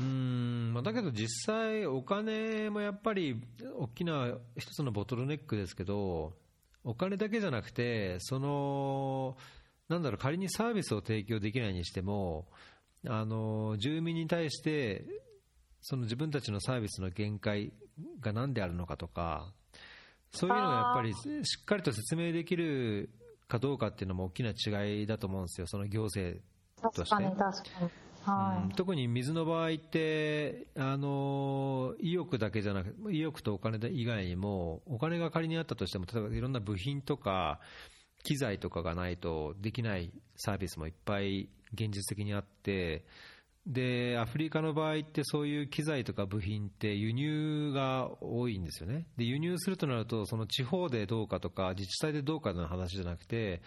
[0.00, 3.40] うんだけど実際、お金もやっぱり
[3.78, 6.32] 大きな一つのボトルネックですけど、
[6.84, 9.36] お金だけじゃなくて、その
[9.90, 12.46] なんだろう仮にサービスを提供できないにしても、
[13.06, 15.04] あの住民に対して
[15.80, 17.72] その自分たちのサービスの限界
[18.20, 19.52] が何であるのかとか、
[20.32, 21.12] そういうのがやっぱり
[21.44, 23.10] しっかりと説明できる
[23.48, 26.40] かどうかっていうのも大きな違いだと思うんですよ、その行政
[26.94, 27.16] として。
[27.16, 27.90] 確かに確かに。
[28.22, 37.60] はい、特に水の場合って、あの意欲だけじゃなくて、意欲とお金以外にも、お金が仮にあったとしても、例えばいろんな部品とか、
[38.22, 43.04] 機材とかがないとできないサービスもいっぱい現実的にあって、
[43.66, 49.06] でアフリカの場合ってそういう機材とか部品って輸入が多いんですよね。
[49.16, 53.60] で輸入するとなるとその地方でどうかとか自治体でどうかの話じゃなくて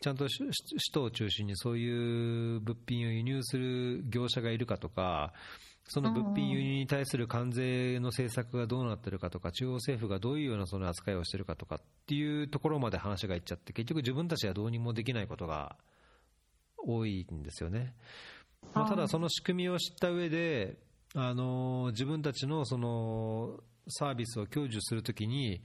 [0.00, 0.50] ちゃんと首
[0.92, 5.32] 都を中心にそういう物品を輸入する業者がいるかとか、
[5.86, 15.76] その物品輸入に対する関税の政策がどうなってるかとか、中央政府がどういうようなその扱いをしてるかとかっていうところまで話がいっちゃって、結局自分たちはどうにもできないことが
[16.78, 17.94] 多いんですよね。
[18.72, 20.78] まあ、ただその仕組みを知った上で、
[21.14, 25.62] あの自分たちのそのサービスを享受するときに、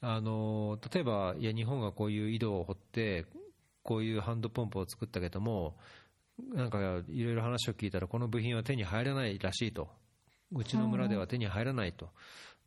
[0.00, 3.24] あの例えば、いや日本がこういう井戸を掘って
[3.82, 5.76] こういうハンドポンプを作ったけども、
[6.38, 6.78] なんか
[7.08, 9.88] いろいろ話を聞いたら、この部品は手に入らないらしいと、
[10.52, 12.10] うちの村では手に入らないと、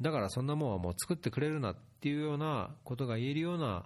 [0.01, 3.85] だからそんなもんはもう作ってくれるなっていうようなことが言えるような、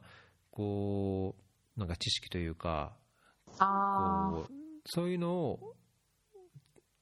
[0.51, 1.35] こ
[1.77, 2.93] う、なんか知識というか、
[3.57, 4.53] こう
[4.85, 5.75] そういうのを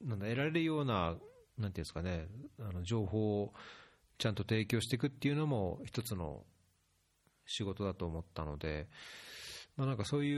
[0.00, 1.18] なんだ得られるような、なんてい
[1.64, 2.26] うんですかね、
[2.58, 3.52] あの情報を
[4.18, 6.44] ちゃんと提供していくっていうのも、一つの
[7.46, 8.88] 仕事だと思ったので、
[9.80, 10.34] まあ、なんかそうい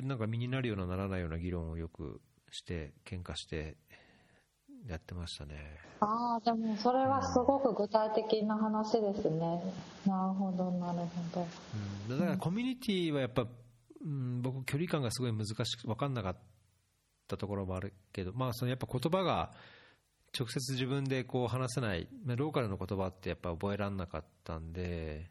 [0.00, 2.20] うなんか身になるようなならないような議論をよく
[2.50, 3.76] して喧嘩して
[4.88, 5.78] やってましたね。
[6.00, 9.62] ああでもそれはすごく具体的な話ですね、
[10.04, 11.46] うん、なるほどなるほど、
[12.10, 13.46] うん、だからコミュニティはやっぱ、
[14.04, 16.36] うん、僕距離感がすごい難しく分かんなかっ
[17.28, 19.52] たところもあるけどまあそのやっぱ言葉が
[20.36, 25.30] 直接自分でこう話せないローカルの言葉ってやっぱ覚えられなかったんで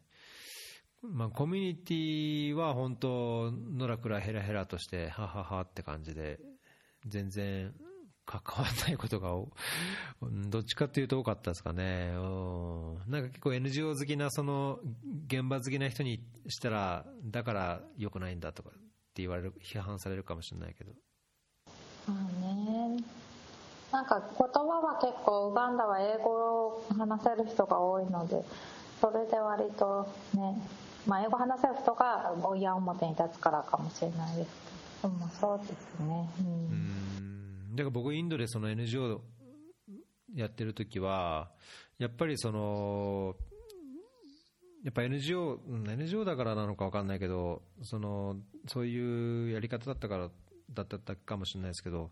[1.03, 6.39] まあ、コミュニティは本当、のらくらへらへらとして、はははって感じで、
[7.07, 7.73] 全然
[8.25, 9.29] 関わらないことが、
[10.21, 12.11] どっちかっていうと多かったですかね。
[13.07, 14.79] なんか結構 NGO 好きな、その、
[15.27, 18.73] 現場好きな人にしたら、だから良くないんだとかっ
[19.13, 20.91] て言われる、批判されるかもしれないけど。
[22.07, 23.03] まあね。
[23.91, 26.29] なんか言葉は結構、ウガンダは英語
[26.67, 28.45] を話せる人が多いので、
[29.01, 30.55] それで割とね、
[31.07, 34.49] まあ、英語話せる人が親表に立つからかもしれないです
[35.01, 36.29] けど、でもそうですね。
[36.39, 37.75] うん。
[37.75, 39.21] だから僕、インドでその NGO
[40.35, 41.51] やってる時は、
[41.97, 43.35] やっぱりその、
[44.83, 48.37] やっぱ NGO、NGO だからなのか分かんないけど、その
[48.67, 50.29] そういうやり方だったから
[50.73, 52.11] だったかもしれないですけど、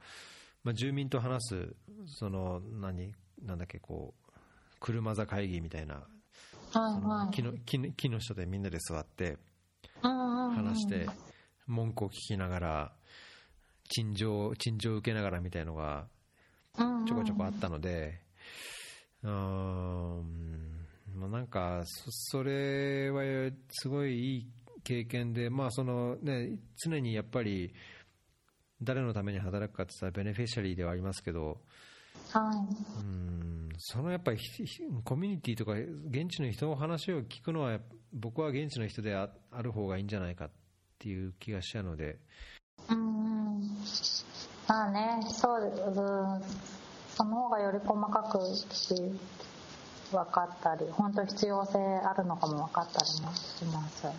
[0.63, 1.75] まあ、住民と話す、
[2.05, 4.31] その何、なんだっけ、こう、
[4.79, 6.03] 車座会議みたいな
[6.71, 7.05] はい。
[7.05, 9.37] はい、木の木の木の下でみんなで座って
[10.01, 11.07] 話して
[11.67, 12.91] 文句を聞きながら
[13.89, 16.07] 陳情陳情を受けながらみたいのが
[16.77, 18.19] ちょこちょこあったので
[19.23, 20.49] うん
[21.31, 24.47] なんかそれはすごいいい
[24.83, 27.73] 経験で、まあそのね、常にやっぱり
[28.81, 31.59] 誰のために働くかって言ったらベネフィシャリーではありますけど、
[32.31, 33.69] はい、うん。
[33.77, 34.39] そのやっぱり
[35.03, 37.79] コミュニティとか現地の人の話を聞くのは
[38.13, 40.49] 僕は現地の人であある方がいいんじゃないかっ
[40.97, 42.19] ていう気がしちゃうので。
[42.89, 43.61] うん。
[44.67, 45.83] まあねそうです。
[47.15, 48.39] その方がより細かく
[50.11, 54.17] 分かったり本当必要性あるのかも分かったりもしますよね。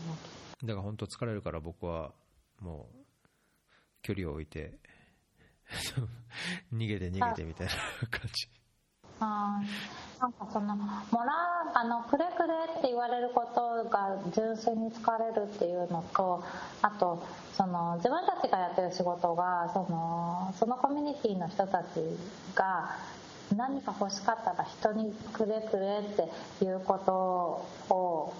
[0.63, 2.13] だから本当疲れるから僕は
[2.61, 2.97] もう
[4.03, 4.79] 距離を置いて
[6.73, 7.73] 逃げて逃げてみたいな
[8.09, 8.49] 感じ。
[9.21, 9.61] あ
[10.19, 10.87] なんかそのも
[11.25, 11.33] ら
[11.67, 16.43] うあのくれくれって言われることが純粋に疲れるっていうのと
[16.81, 22.01] あとその自分たちがやってる仕事がそのそのコミュニティの人たち
[22.55, 22.97] が
[23.55, 28.35] 何か欲しかったら人にくれくれっていうことを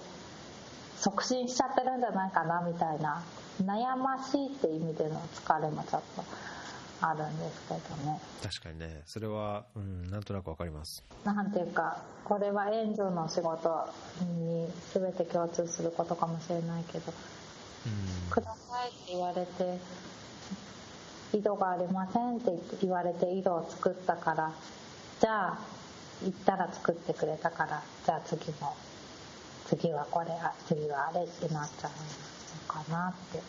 [0.97, 3.21] 促進しちゃってるんじゃないかなみたいな。
[3.63, 6.23] 悩ましいって意味での疲れもちょっと。
[7.01, 9.01] あるんですけどね確かにね。
[9.05, 11.03] それは、うん、なんとなくわかります。
[11.23, 13.87] なんていうかこれは援助の仕事
[14.21, 17.13] に全て共通することかもしれないけど
[18.29, 19.79] 「ください」って言われて
[21.33, 24.51] 「井戸がありません」って言われて井戸を作ったから
[25.19, 25.59] じゃあ
[26.23, 28.75] 行ったら作ってくれたからじゃあ次も
[29.67, 30.27] 次はこれ
[30.67, 31.97] 次はあれってなっちゃうの
[32.67, 33.41] かなって。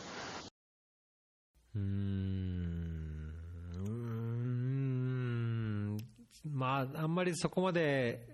[1.74, 3.32] うん
[3.74, 5.96] うん
[6.44, 8.26] まああんまりそこまで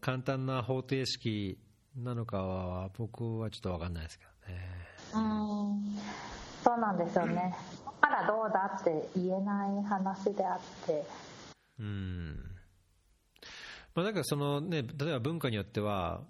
[0.00, 1.58] 簡単な方程式
[1.96, 4.70] なのかは僕はちょっと分かんないですけどね。
[5.14, 5.98] うん。
[6.62, 7.54] そうなんですよね。
[8.00, 11.04] だからどうだって言えない話であって。
[11.78, 12.54] うん。
[13.94, 16.22] まあ、だからその、ね、例えば文化によっては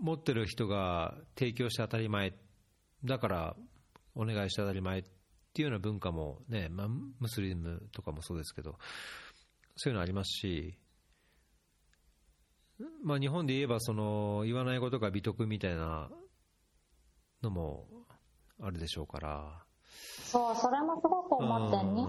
[0.00, 2.32] 持ってる人が提供して当たり前
[3.04, 3.56] だから
[4.14, 5.02] お願いして当たり前っ
[5.52, 8.76] ていうような文化も、ねまあ、ムスリムとかもそうですけど
[9.78, 10.78] そういうのありますし、
[13.02, 16.10] まあ、日本で言えばその言わないことが美徳みたいな
[17.42, 17.86] のも
[18.60, 19.64] あるでしょうから。
[20.24, 22.06] そうそれもすごく思ってに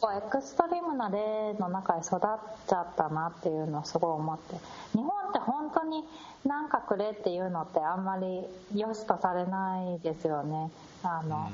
[0.00, 2.20] 構エクストリームな例の中で育っ
[2.66, 4.56] ちゃったなっていうのをすごい思って。
[4.92, 6.04] 日本って本当に
[6.44, 8.42] 何かくれっていうのってあんまり
[8.74, 10.70] 良しとされないですよね。
[11.02, 11.50] あの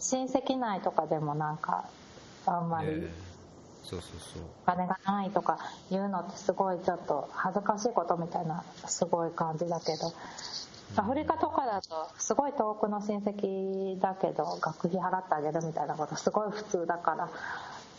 [0.00, 1.84] 親戚内とかでもなんか
[2.46, 3.06] あんまり、
[3.88, 4.42] そうそうそう。
[4.64, 5.58] お金がないとか
[5.90, 10.12] いうのってすごいちょっと恥ずかしいことみたいなすごい感じだけど。
[10.94, 17.28] アフリカとかだとすごい遠くの親戚だけど学費払ってあげるみたいなことすごい普通だから。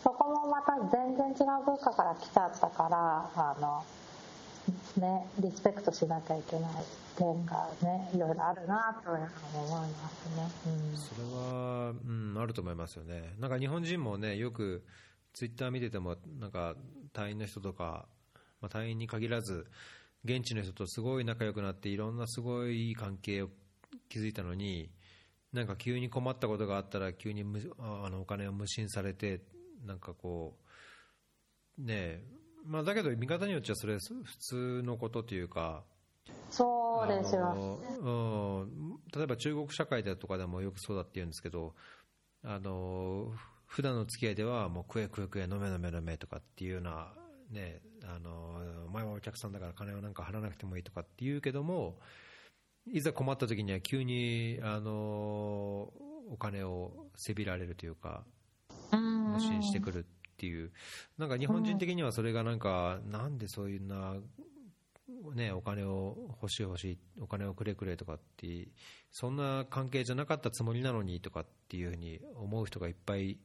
[0.02, 3.84] そこもまた全然違う文化から来ちゃったからあの
[4.96, 6.70] ねリスペクトしなきゃいけない
[7.16, 13.34] 点がねいろいろあるなと思いますね、うん、それは、うん、あると思いますよね。
[13.40, 14.82] なんか日本人もねよく
[15.38, 16.74] ツイッター見ててもなんか
[17.12, 18.08] 隊員の人とか、
[18.60, 19.68] まあ、隊員に限らず
[20.24, 23.48] 現地の人とすごい仲良くなっていろんなすごい関係を
[24.08, 24.90] 築いたのに
[25.52, 27.44] なんか急に困ったことがあったら急に
[27.78, 29.42] あのお金を無心されて
[29.86, 30.56] なんかこ
[31.78, 32.20] うね
[32.66, 35.84] まあ、だけど見方によってはそれ普通のことというか
[36.50, 38.10] そうですよ、う
[38.66, 41.74] ん、例えば中国社会だとかでもよくそうだって言うんですけど
[42.44, 43.32] あの
[43.68, 47.12] 普段の付き合いではもう食え食え食え飲め飲め飲めとかっていうような
[47.50, 51.98] ねあのお前はお客さんだから金をなんか払わなくてもいいとかって言うけども
[52.90, 54.90] いざ困った時には急にあの
[56.30, 58.24] お金をせびられるというか
[58.92, 60.04] 無心してくるっ
[60.38, 60.70] ていう。
[61.18, 64.14] なんか日本人的にはそれがなんかなんでそういうな
[65.34, 68.68] ね、お金を欲しい欲しいお金をくれくれとかって
[69.10, 73.38] そんな関係じゃなかったつもりなのにとかっていうふうに思う人がいっぱいい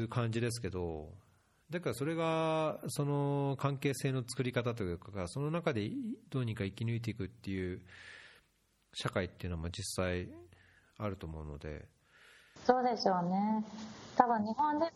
[0.00, 1.10] る感じですけど
[1.70, 5.90] だからそれがその関係性の作り方というかその中で
[6.30, 7.80] どうにか生き抜いていくっていう
[8.94, 10.28] 社会っていうのも実際
[10.98, 11.88] あると思うので。
[12.64, 13.64] そうでしょうね
[14.16, 14.86] 多分日本で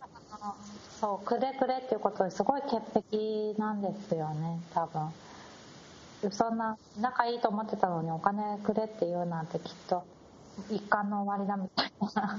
[1.00, 10.04] そうくれくれっていうことですごい潔癖なんですよね多分そんな仲いいと思ってたのにお金くれって言うなんてきっと
[10.70, 12.38] 一貫の終わりだみたいな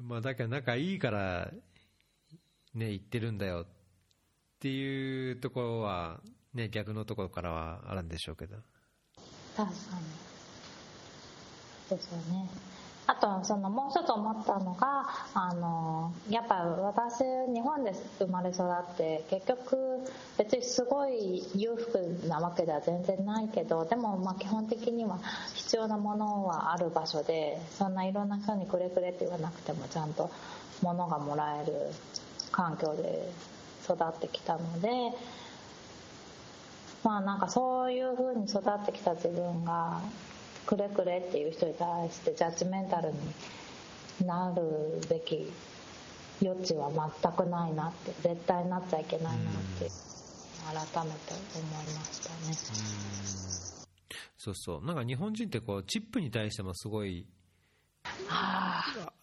[0.02, 1.50] まあだから仲いいから
[2.74, 3.66] ね、言ってるんだよっ
[4.60, 6.20] ていうところは、
[6.54, 8.56] ね、逆のところからはあるんでしょうけど。
[9.54, 9.74] 確か
[11.90, 11.96] に。
[11.96, 12.48] ですよね。
[13.06, 19.76] あと、その、もう一つ思ったのが、あの、やっぱ私、日本で生まれ育って、結局、
[20.38, 21.98] 別にすごい裕福
[22.28, 25.18] なわけでは全然ないけど、でも、まあ基本的には
[25.54, 30.30] 必要なものはある場所で、そんないろんな人にくれくれって言わなくても、ちゃんと
[30.82, 31.72] 物がもらえる
[32.52, 33.28] 環境で
[33.84, 34.88] 育ってきたので
[37.02, 40.00] まあなんかそういう風に育ってきた自分が
[40.66, 45.50] くれくれっていう人に対してジャッジメンタルになるべき
[46.42, 49.90] 余地は全くないなって絶対なっちゃいけないなって
[50.64, 52.54] 改めて思いましたね。
[54.38, 54.84] そうそう。
[54.84, 57.26] なんか日本人ってこうチップに対してもすごい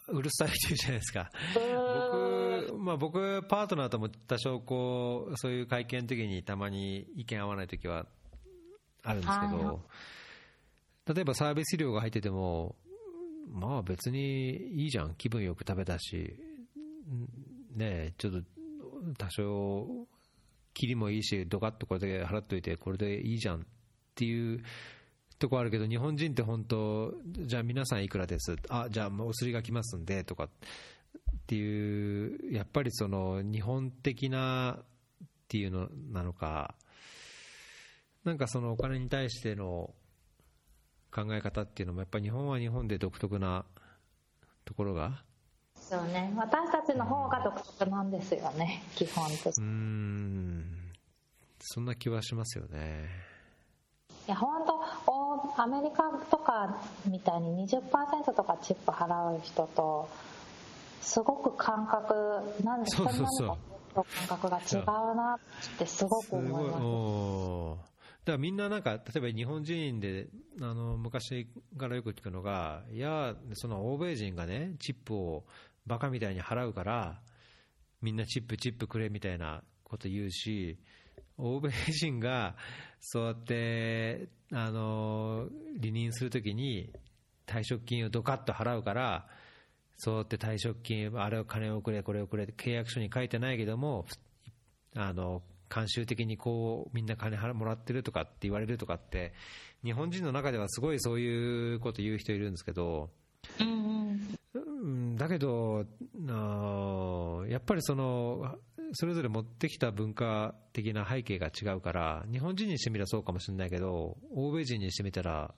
[0.08, 1.30] うるさいって言うじゃないですか。
[1.54, 8.06] 僕まあ、僕、パートナーとも多少こう、そういう会見の時にたまに意見合わない時は
[9.04, 9.82] あるんですけど、
[11.14, 12.76] 例えばサービス料が入ってても、
[13.52, 16.36] まあ別にいいじゃん、気分よく食べたし、
[17.76, 18.42] ねちょっと
[19.18, 20.08] 多少、
[20.76, 23.64] 切りもいいし、ドカッとこれで払っといて、これでいいじゃんっ
[24.14, 24.64] ていう
[25.40, 30.50] とこあるけど、日本人って本当、じゃあ皆さんいくらです、あじゃあお釣りが来ますんでとかっ
[31.48, 34.78] ていう、やっぱりその日本的な
[35.24, 36.76] っていうのなのか、
[38.24, 39.96] なんかそのお金に対しての
[41.12, 43.66] 考え方っていうのも、やっぱり日本は日本で独特な
[44.66, 45.24] ところが。
[45.76, 49.64] そうね、私たちの方が独特なんですよね、基本的に。
[49.64, 50.92] うん、
[51.60, 53.10] そんな気はしますよね。
[54.28, 54.80] いや本当
[55.62, 60.08] アメリカとかみたいに20%とかチップ払う人と
[61.02, 62.14] すごく感覚
[62.64, 63.58] なんでそうそうそう。
[63.96, 64.06] 感
[64.40, 67.90] 覚が違うなってすごく思います
[68.26, 70.28] からみんななんか例えば日本人で
[70.62, 71.48] あの昔
[71.78, 75.46] からよく聞くのがいやその欧米人がねチップを
[75.86, 77.20] バカみたいに払うから
[78.02, 80.78] みんなチップチップくれみたいなこと言うし
[81.38, 82.56] 欧米人が
[83.00, 85.48] そうやってあの
[85.80, 86.92] 離任するときに
[87.48, 89.28] 退職金をドカッと払うから
[89.98, 94.06] そうやって退職金あれを金をくれこれをくれって契約書に書いてないけども
[94.96, 99.34] あの慣習的にこうみんな金払もらってるとかって言われるとかって
[99.84, 103.10] 日本人の中ではすごいそういうこと言う人いるんですけど、
[103.60, 105.86] うん、だけど
[106.28, 108.58] あやっぱりその
[108.94, 115.54] それぞれ持ってきた文化的な背景が違うから日本人にしてみればそうかもしれないけど欧米人にしてみたら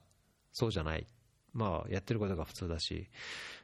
[0.52, 1.06] そうじゃない。
[1.54, 3.08] まあ、やってることが普通だし、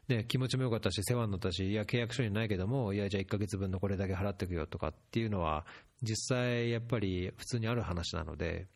[0.08, 5.64] ね、気持ちも良かったし、世話になったし、いや、契約書にないけども、いや、じゃあ1ヶ月分のこれだけ払っていくよとかっていうのは、
[6.02, 8.66] 実際やっぱり普通にある話なので、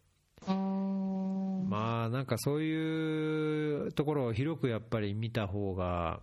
[0.46, 6.20] まあ、なんかそういうところを広くやっぱり見た方が、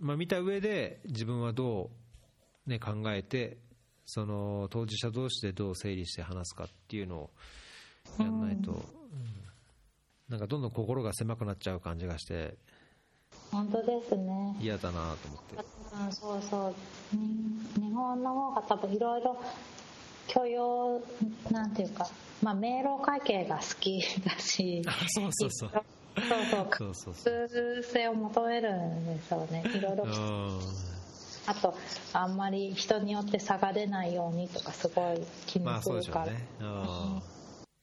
[0.00, 1.90] まあ、見た上で自分はど
[2.66, 3.58] う、ね、考えて、
[4.06, 7.30] その当事者同士でどう整理して話すかっていうのを
[8.18, 8.84] やらないと。
[10.30, 12.54] なんかどんどん心が狭くなっちゃう感じがして
[13.50, 14.56] 本当ですね。
[14.60, 15.56] 嫌だなと思って。
[16.04, 16.74] うんそうそう。
[17.80, 19.36] 日本の方が多分いろいろ
[20.28, 21.02] 許容
[21.50, 22.08] なんていうか
[22.42, 25.70] まあ明朗会計が好きだし そうそうそう。
[25.70, 27.14] そうそう。
[27.14, 29.64] そうそう性を求めるんですよね。
[29.66, 30.06] いろいろ
[31.46, 31.74] あと
[32.12, 37.22] あんまり人によって差が出ないようにとかすごい気にするから、まあね、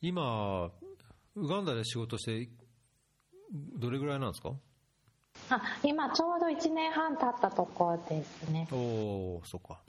[0.01, 0.69] 今
[1.39, 2.49] ウガンダで仕事して
[3.77, 4.53] どれぐらいなんですか？
[5.51, 8.67] あ今ちょうど1年半経ったところですね。
[8.71, 9.79] おおそうか。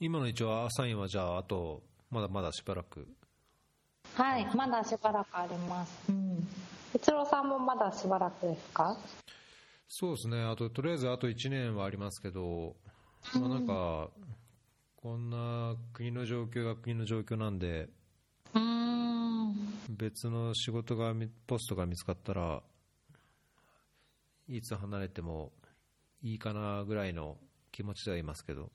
[0.00, 3.06] 今の一応アサインはじゃああとまだまだしばらく。
[4.14, 5.92] はいまだしばらくあります。
[6.08, 6.46] うん。
[6.94, 8.96] 一郎さんもまだしばらくですか？
[9.88, 10.42] そうですね。
[10.42, 12.74] あととりあえずあと1年はありますけど、
[13.34, 14.08] まあ、なんか、
[14.96, 17.90] こんな国の状況が国の状況なんで
[19.88, 21.14] 別の仕事が
[21.46, 22.62] ポストが見つかったら
[24.48, 25.52] いつ離れても
[26.22, 27.36] いいかなぐらいの
[27.72, 28.70] 気持ちではいますけど。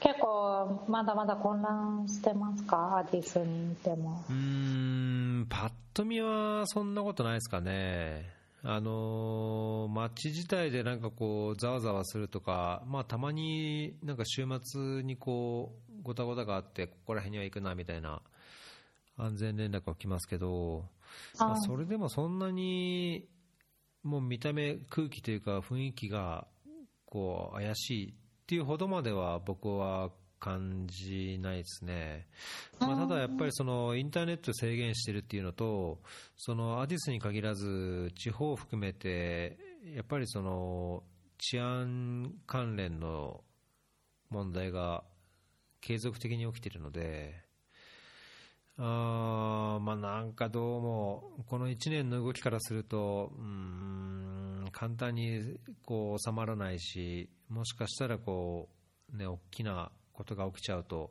[0.00, 2.98] 結構まだまだ混乱してますか？
[2.98, 4.24] アディスにいても。
[4.30, 8.32] うんパッと見はそんなことないですかね。
[8.62, 18.20] あの街自体でなんかこうざわざわするとか、まあ、たまになんか週末にこうごたごたがあってここら辺には行くなみたいな
[19.22, 20.84] 安全連絡が来ますけど、
[21.38, 23.28] まあ、それでもそんなに
[24.02, 26.46] もう見た目、空気というか雰囲気が
[27.04, 28.14] こう怪しいっ
[28.46, 32.26] ていうほどまでは僕は感じないですね、
[32.78, 35.98] まあ、ただやっぱりそのインターネット制限してるっていうのと
[36.36, 39.58] そのアディスに限らず地方を含めて
[39.94, 41.02] やっぱりその
[41.36, 43.42] 治安関連の
[44.30, 45.04] 問題が
[45.82, 47.49] 継続的に起きているので。
[48.82, 58.70] あまあなんかどうも、この1年の動きからすると、うん簡単にこう収まらないし、もしかしたらこ
[59.12, 61.10] う、ね、大きなことが起きちゃうと、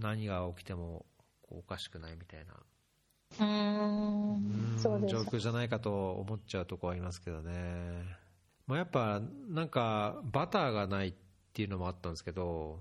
[0.00, 1.06] 何が起きても
[1.50, 8.04] おかしくないみたいな、うんそう状況じゃないかと思っちゃうところありますけどね。
[8.68, 11.14] まあ、やっぱなんかバターがないっ
[11.52, 12.78] ていうのもあったんですけど、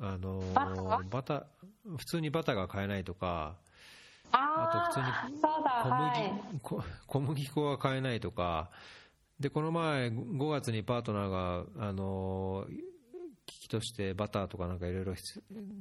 [0.00, 0.42] あの
[1.10, 1.46] バタ
[1.96, 3.56] 普通にバターが買えないとか、
[4.32, 5.40] あと普通に
[6.62, 8.70] 小麦,、 小麦粉が買えないとか、
[9.40, 12.66] でこの前、5月にパートナーがあの
[13.46, 15.14] 機器としてバターとかなんかいろいろ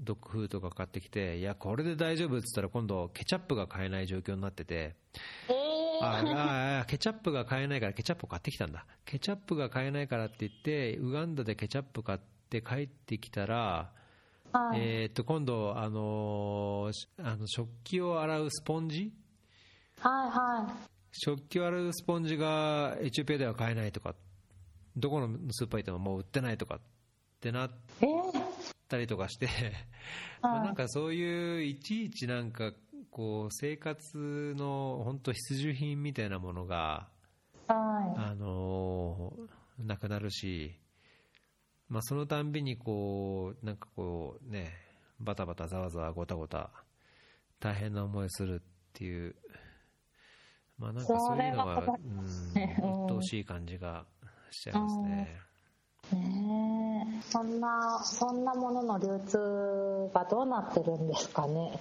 [0.04, 4.96] ドッグフードとか買ってきていやこれで大丈夫っつったら今度ケチャップが買えない状況になってて
[5.50, 5.54] え
[6.02, 8.86] ああケチャップが買えないからケチャップを買ってきたんだ。
[9.06, 13.92] ケチャップが買えないからって言ってウガンダでケチャップ買って帰ってきたら、
[14.76, 19.12] えーっと今度、あのあの食器を洗うスポンジ？
[20.00, 20.74] はいはい。
[21.12, 24.16] 食器を洗うスポンジがエチオピアでは買えないとか
[24.96, 26.80] どこのスーパー行ってももう売ってないとかっ
[27.40, 27.72] てなっ
[28.02, 28.44] えー、
[28.88, 29.74] たりとかして、 はい。
[30.42, 32.74] まあなんかそういういちいちなんか
[33.12, 37.08] こう生活の本当必需品みたいなものが、
[37.68, 40.76] はあのーなくなるし、
[41.90, 44.74] まあ、そのたんびにこうなんかこうね
[45.20, 46.70] バタバタざわざわごたごた
[47.60, 48.60] 大変な思いをするっ
[48.94, 49.36] ていう
[50.78, 54.06] まあなんかそういうのは困うんうん鬱陶しい感じが
[54.52, 55.38] しちゃいますね。
[56.12, 57.22] いねえ。
[57.22, 59.38] そんなそんなものの流通
[60.14, 61.80] がどうなってるんですかね。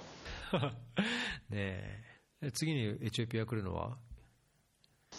[1.50, 2.04] ね
[2.40, 3.98] え次にエチオピア来るのは？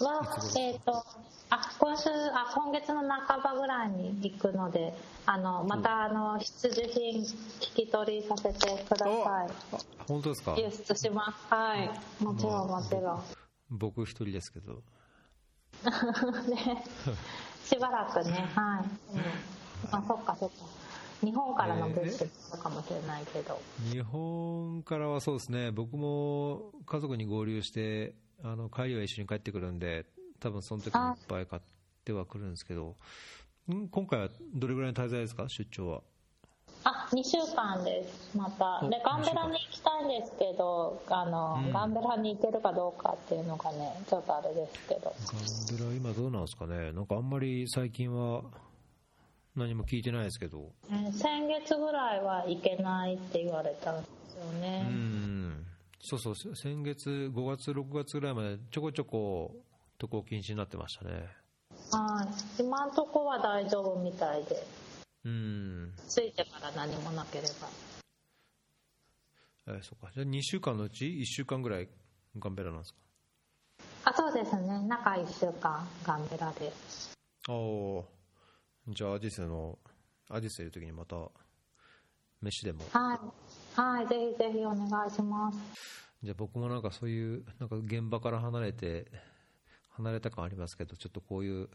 [0.04, 1.04] は、えっ、と、
[1.50, 4.93] あ、今週、あ、今月の半ばぐらいに行くので、
[5.26, 9.48] あの、また、あの、必需品聞き取りさせてくださあ
[10.08, 10.56] 本当ですか？
[10.58, 10.62] い。
[10.62, 11.54] 輸出します。
[11.54, 11.89] はい。
[12.24, 13.24] もちろん、もちろん。
[13.70, 14.82] 僕一人ですけど
[16.50, 16.84] ね、
[17.66, 19.18] しばらくね、はい。
[19.18, 20.56] うん、あ、そっか、そっか。
[21.22, 22.26] 日本からの物資
[22.62, 23.60] かもしれないけど。
[23.91, 28.14] 日本からはそうですね僕も家族に合流して
[28.44, 30.06] あの帰りは一緒に帰ってくるんで
[30.40, 31.62] 多分その時にいっぱい買っ
[32.06, 32.96] てはくるんですけど
[33.74, 35.50] ん今回はどれぐらいの滞在ですか？
[35.50, 36.02] 出張は。
[36.84, 38.80] あ、2週間です、また。
[38.86, 41.74] おで、ガンベラに行きたいんですけど、あの、うん。
[41.74, 45.14] ガンベラに行けるかどうかっていうのがね、ちょっとあれですけど。
[45.26, 46.94] ガンベラ今どうなんですかね？
[46.94, 48.44] なんかあんまり最近は
[49.56, 50.72] 何も聞いてないですけど。
[50.90, 54.84] えー先月ぐらいは行けないって言われたんですようね。
[54.84, 55.66] ん
[56.00, 59.56] そうそう先月5月6月ぐらいまでちょこちょこ
[59.98, 61.28] 渡航禁止になってましたね
[61.91, 62.24] は
[62.58, 62.62] い。
[62.62, 64.66] 今んとこは大丈夫みたいで、
[65.26, 67.68] うん着いてから何もなければ。
[69.68, 71.89] えーそうかじゃあ2週間のうち1週間ぐらい
[72.39, 73.00] ガンベラなんですか？
[74.06, 74.80] あ、そうですね。
[74.88, 76.72] 中1週間、ガンベラで。
[77.50, 78.04] ああ
[78.89, 79.78] じゃあアディスの
[80.30, 81.18] アディスいる時にまた
[82.41, 83.20] 飯でもはい。
[83.78, 85.60] はい、ぜひぜひお願いします。
[86.24, 89.06] じゃあ僕もなんかそういうなんか現場から離れて
[89.92, 91.70] 離れた感ありますけどちょっとこういう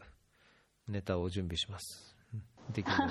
[0.89, 2.43] ネタを準備しますうん
[2.73, 3.01] できるち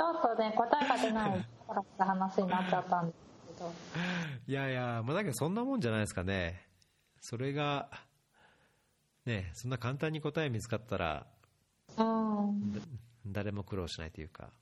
[0.00, 1.44] ょっとね、答えが出ない
[1.98, 3.18] 話になっちゃったんです
[3.58, 3.72] けど。
[4.46, 6.64] いやいやまあだけどそんなもんじゃないですかね
[7.20, 7.90] それが
[9.26, 11.26] ねそんな簡単に答え見つかったら
[11.98, 12.72] うん。
[12.72, 12.78] だ
[13.26, 14.52] 誰も苦労しないというか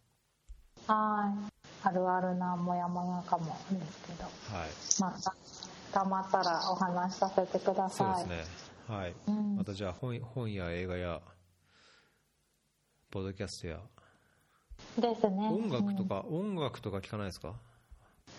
[0.86, 1.50] はい。
[1.82, 4.24] あるあるなモヤモヤかもですけど。
[4.24, 4.70] はい。
[5.00, 5.34] また、
[5.92, 8.28] たまったらお話しさせてくだそうさい。
[8.28, 8.48] です
[8.90, 8.96] ね。
[8.96, 9.14] はい。
[9.28, 9.56] うん。
[9.56, 11.20] またじゃあ本本や映画や
[13.10, 13.78] ポッドキャストや。
[14.98, 15.48] ですね。
[15.48, 16.08] 音楽とうん。
[16.08, 17.54] か、音楽とか聞かないですか？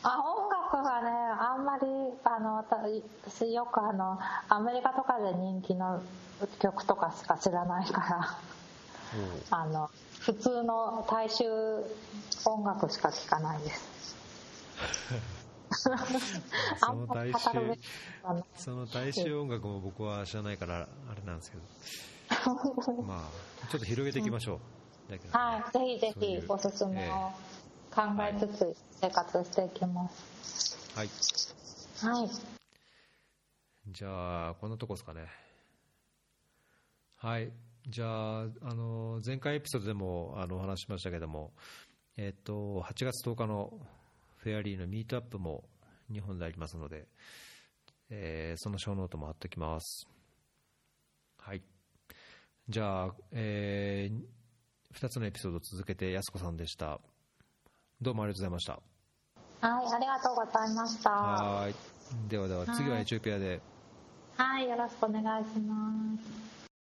[0.03, 1.85] あ、音楽はね、あんまり、
[2.23, 2.77] あの、た
[3.27, 4.17] 私よくあの、
[4.49, 6.01] アメリカとかで人気の
[6.59, 8.37] 曲とかしか知らないから、
[9.51, 9.91] あの、
[10.21, 11.43] 普通の大衆
[12.45, 14.15] 音楽しか聴かないです。
[16.77, 17.39] その大衆
[18.55, 21.63] その大衆音楽も僕は知らないからあれなんですけど
[23.03, 23.29] ま
[23.63, 24.59] あちょっと広げていきましょ
[25.09, 27.31] う、だけどねはい、ぜひぜひおすすめを
[27.89, 30.77] 考えつつ生活していきます。
[30.95, 31.09] はい
[32.03, 32.29] はい。
[33.87, 35.25] じゃあこんなとこですかね
[37.17, 37.51] はい
[37.87, 41.51] じゃああの前回エピソードでもあのお話ししましたけども
[42.17, 43.73] えっと8月10日の
[44.37, 45.63] フェアリーのミートアップも
[46.11, 47.07] 日本でありますので、
[48.09, 50.07] えーそのショーノートも貼っておきます。
[51.37, 51.61] はい。
[52.67, 54.11] じゃあ、え
[54.93, 56.99] 2つのエピソード続けてやすこさんでした。
[58.01, 58.73] どうもありがとうございました。
[59.67, 61.09] はい、ありがとうございました。
[61.11, 61.75] はーい。
[62.27, 63.61] ではでは次はエチオピアで。
[64.35, 66.50] はい、よろしくお願いします。